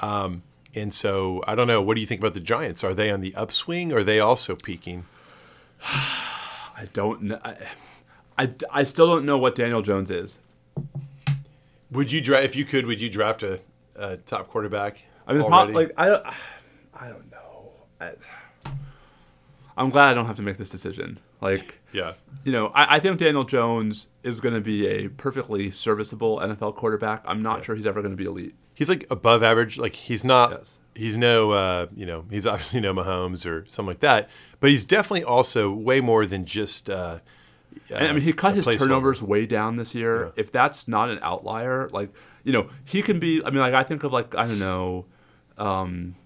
[0.00, 0.42] Um,
[0.74, 1.80] and so I don't know.
[1.80, 2.84] What do you think about the Giants?
[2.84, 3.92] Are they on the upswing?
[3.92, 5.06] Or are they also peaking?
[5.84, 7.40] I don't know.
[7.42, 7.56] I,
[8.38, 10.38] I, I still don't know what Daniel Jones is.
[11.90, 12.86] Would you draft if you could?
[12.86, 13.60] Would you draft a,
[13.96, 15.04] a top quarterback?
[15.26, 16.26] I mean, like I don't,
[16.94, 17.70] I don't know.
[18.00, 18.12] I,
[19.76, 21.18] I'm glad I don't have to make this decision.
[21.40, 22.14] Like, yeah,
[22.44, 26.76] you know, I, I think Daniel Jones is going to be a perfectly serviceable NFL
[26.76, 27.22] quarterback.
[27.26, 27.64] I'm not yeah.
[27.64, 28.54] sure he's ever going to be elite.
[28.74, 29.78] He's like above average.
[29.78, 30.50] Like he's not.
[30.50, 30.78] Yes.
[30.94, 34.28] He's no, uh, you know, he's obviously no Mahomes or something like that.
[34.60, 36.90] But he's definitely also way more than just.
[36.90, 37.18] Uh,
[37.90, 40.24] uh, I mean, he cut his turnovers way down this year.
[40.24, 40.30] Yeah.
[40.36, 42.10] If that's not an outlier, like
[42.44, 43.42] you know, he can be.
[43.44, 45.06] I mean, like I think of like I don't know.
[45.58, 46.16] Um,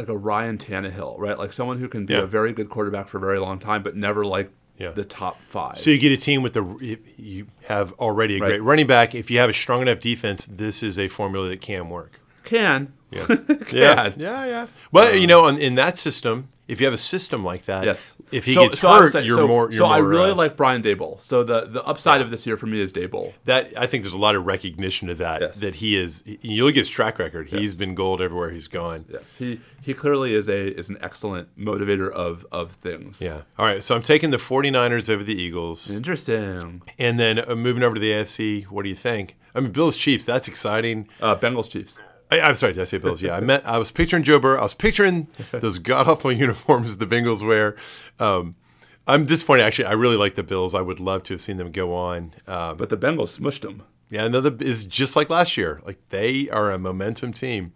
[0.00, 1.38] like a Ryan Tannehill, right?
[1.38, 2.20] Like someone who can be yeah.
[2.20, 4.90] a very good quarterback for a very long time, but never like yeah.
[4.90, 5.78] the top five.
[5.78, 8.48] So you get a team with the you have already a right.
[8.48, 9.14] great running back.
[9.14, 12.20] If you have a strong enough defense, this is a formula that can work.
[12.44, 13.66] Can yeah can.
[13.72, 14.66] yeah yeah yeah.
[14.92, 17.84] Well, um, you know, in, in that system, if you have a system like that,
[17.84, 18.16] yes.
[18.30, 19.64] If he so, gets so hurt, saying, you're so, more.
[19.64, 21.20] You're so more, I really uh, like Brian Daboll.
[21.20, 22.26] So the the upside yeah.
[22.26, 23.32] of this year for me is Daboll.
[23.44, 25.40] That I think there's a lot of recognition of that.
[25.40, 25.58] Yes.
[25.60, 26.22] That he is.
[26.24, 27.50] You look at his track record.
[27.50, 27.60] Yes.
[27.60, 29.04] He's been gold everywhere he's gone.
[29.08, 29.20] Yes.
[29.20, 29.36] yes.
[29.36, 33.20] He he clearly is a is an excellent motivator of of things.
[33.20, 33.42] Yeah.
[33.58, 33.82] All right.
[33.82, 35.90] So I'm taking the 49ers over the Eagles.
[35.90, 36.82] Interesting.
[37.00, 38.64] And then uh, moving over to the AFC.
[38.66, 39.36] What do you think?
[39.56, 40.24] I mean, Bills Chiefs.
[40.24, 41.08] That's exciting.
[41.20, 41.98] Uh, Bengals Chiefs.
[42.30, 43.22] I, am sorry, did I say Bills?
[43.22, 44.58] Yeah, I meant I was picturing Joe Burrow.
[44.58, 47.76] I was picturing those god awful uniforms the Bengals wear.
[48.18, 48.54] Um,
[49.06, 49.64] I'm disappointed.
[49.64, 50.74] Actually, I really like the Bills.
[50.74, 52.34] I would love to have seen them go on.
[52.46, 53.82] Um, but the Bengals smushed them.
[54.08, 55.80] Yeah, another is just like last year.
[55.84, 57.72] Like they are a momentum team.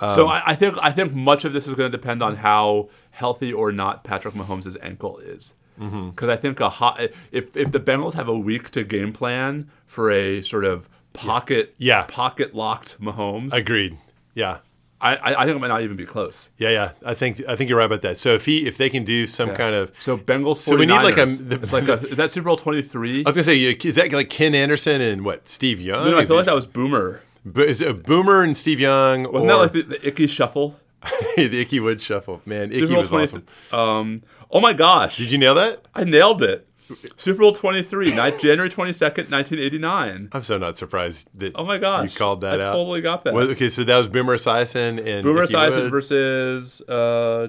[0.00, 2.36] Um, so I, I, think I think much of this is going to depend on
[2.36, 5.54] how healthy or not Patrick Mahomes' ankle is.
[5.76, 6.30] Because mm-hmm.
[6.30, 7.00] I think a hot,
[7.30, 11.74] if if the Bengals have a week to game plan for a sort of pocket
[11.78, 12.04] yeah.
[12.08, 13.52] pocket locked Mahomes.
[13.52, 13.98] Agreed.
[14.34, 14.58] Yeah.
[15.02, 16.48] I, I think it might not even be close.
[16.58, 16.92] Yeah, yeah.
[17.04, 18.16] I think I think you're right about that.
[18.16, 19.56] So if he if they can do some yeah.
[19.56, 22.18] kind of so Bengals 49ers, so we need like a the, it's like a is
[22.18, 23.24] that Super Bowl 23?
[23.24, 26.08] I was gonna say is that like Ken Anderson and what Steve Young?
[26.08, 27.20] No, I thought like that was Boomer.
[27.44, 29.24] But is it Boomer and Steve Young?
[29.32, 30.78] Wasn't or, that like the, the Ickey shuffle?
[31.36, 32.70] the Ickey Wood shuffle, man.
[32.70, 33.46] Ickey was 20, awesome.
[33.72, 35.16] Um, oh my gosh!
[35.16, 35.84] Did you nail that?
[35.96, 36.68] I nailed it.
[37.16, 40.28] Super Bowl 23, January 22nd, 1989.
[40.32, 42.72] I'm so not surprised that oh my gosh, you called that I out.
[42.72, 43.34] totally got that.
[43.34, 47.48] Well, okay, so that was Boomer Esiason and Boomer Esiason versus uh,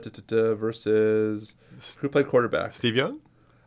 [0.55, 1.55] versus
[1.99, 2.73] who played quarterback?
[2.73, 3.19] Steve Young.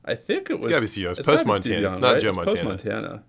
[0.04, 0.66] I think it was.
[0.66, 1.10] It's gotta be Steve Young.
[1.12, 1.88] It's, post Montana.
[1.88, 2.22] it's not right?
[2.22, 2.32] Joe.
[2.32, 3.24] Post Montana.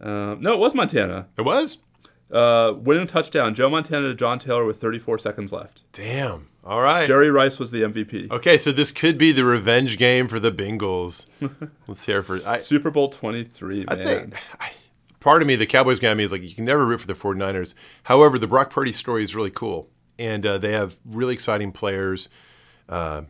[0.00, 1.28] Um, no, it was Montana.
[1.36, 1.78] It was.
[2.30, 5.84] Uh, winning touchdown, Joe Montana to John Taylor with 34 seconds left.
[5.92, 6.48] Damn.
[6.68, 7.06] All right.
[7.06, 8.30] Jerry Rice was the MVP.
[8.30, 11.24] Okay, so this could be the revenge game for the Bengals.
[11.88, 13.86] Let's hear for I, Super Bowl 23, man.
[13.88, 14.72] I think, I,
[15.18, 17.14] part of me, the Cowboys guy me is like, you can never root for the
[17.14, 17.72] 49ers.
[18.02, 19.88] However, the Brock Purdy story is really cool,
[20.18, 22.28] and uh, they have really exciting players.
[22.86, 23.22] Uh,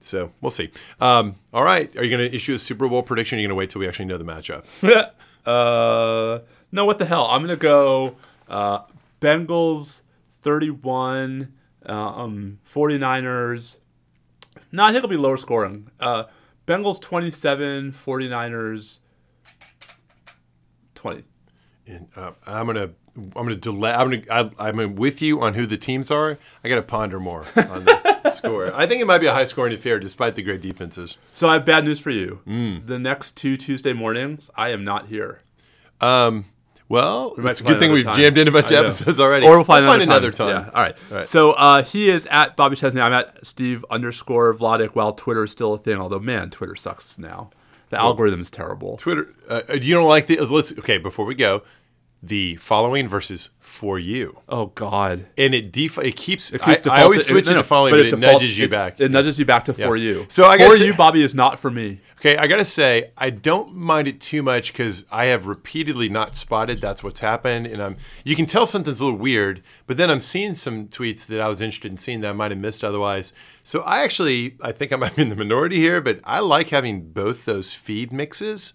[0.00, 0.70] so we'll see.
[1.00, 1.96] Um, all right.
[1.96, 3.36] Are you going to issue a Super Bowl prediction?
[3.36, 4.66] Or are you going to wait till we actually know the matchup?
[5.46, 7.26] uh, no, what the hell?
[7.30, 8.16] I'm going to go
[8.50, 8.80] uh,
[9.22, 10.02] Bengals
[10.44, 11.46] 31- uh,
[11.86, 13.76] um, 49ers.
[14.72, 15.90] No, I think it'll be lower scoring.
[16.00, 16.24] Uh,
[16.66, 18.98] Bengals 27, 49ers
[20.94, 21.24] 20.
[21.86, 23.92] And, uh, I'm gonna I'm gonna delay.
[23.92, 26.36] I'm gonna I, am with you on who the teams are.
[26.64, 28.74] I gotta ponder more on the score.
[28.74, 31.16] I think it might be a high scoring affair, despite the great defenses.
[31.32, 32.40] So I have bad news for you.
[32.46, 32.86] Mm.
[32.86, 35.42] The next two Tuesday mornings, I am not here.
[36.00, 36.46] Um,
[36.88, 38.16] well, we it's a good thing we've time.
[38.16, 39.44] jammed in a bunch of episodes already.
[39.44, 40.48] Or we'll find, we'll another, find time.
[40.48, 40.72] another time.
[40.74, 40.78] Yeah.
[40.78, 40.96] All right.
[41.10, 41.26] All right.
[41.26, 43.00] So uh, he is at Bobby Chesney.
[43.00, 45.98] I'm at Steve underscore Vladeck while Twitter is still a thing.
[45.98, 47.50] Although, man, Twitter sucks now.
[47.88, 48.96] The well, algorithm is terrible.
[48.96, 49.32] Twitter.
[49.48, 50.40] Uh, you don't like the?
[50.40, 50.98] Let's okay.
[50.98, 51.62] Before we go,
[52.22, 54.40] the following versus for you.
[54.48, 55.26] Oh God!
[55.36, 56.52] And it def- it keeps.
[56.52, 58.58] It keeps I, I, always switch it, no, to following, but, it, it defaults, nudges
[58.58, 59.00] you back.
[59.00, 59.86] It nudges you back to yeah.
[59.86, 60.26] for you.
[60.28, 62.00] So I guess for you, Bobby is not for me.
[62.18, 66.34] Okay, I gotta say, I don't mind it too much because I have repeatedly not
[66.34, 70.10] spotted that's what's happened, and I'm you can tell something's a little weird, but then
[70.10, 72.82] I'm seeing some tweets that I was interested in seeing that I might have missed
[72.82, 73.34] otherwise.
[73.64, 76.70] So I actually I think I might be in the minority here, but I like
[76.70, 78.72] having both those feed mixes.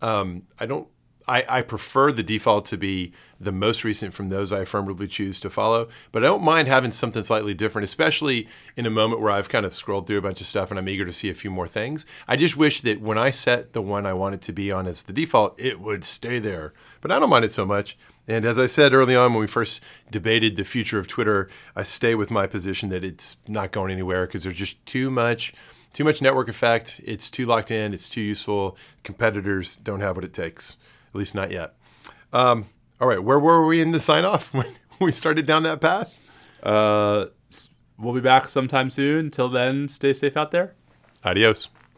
[0.00, 0.86] Um, I don't
[1.26, 5.40] I, I prefer the default to be the most recent from those I affirmatively choose
[5.40, 5.88] to follow.
[6.12, 9.66] But I don't mind having something slightly different, especially in a moment where I've kind
[9.66, 11.68] of scrolled through a bunch of stuff and I'm eager to see a few more
[11.68, 12.04] things.
[12.28, 14.86] I just wish that when I set the one I want it to be on
[14.86, 16.72] as the default, it would stay there.
[17.00, 17.96] But I don't mind it so much.
[18.26, 21.82] And as I said early on when we first debated the future of Twitter, I
[21.82, 25.52] stay with my position that it's not going anywhere because there's just too much
[25.94, 27.00] too much network effect.
[27.04, 27.94] It's too locked in.
[27.94, 28.76] It's too useful.
[29.04, 30.76] Competitors don't have what it takes,
[31.14, 31.74] at least not yet.
[32.32, 32.66] Um,
[33.00, 34.66] all right, where were we in the sign off when
[35.00, 36.12] we started down that path?
[36.62, 37.26] Uh,
[37.98, 39.30] we'll be back sometime soon.
[39.30, 40.74] Till then, stay safe out there.
[41.24, 41.68] Adios.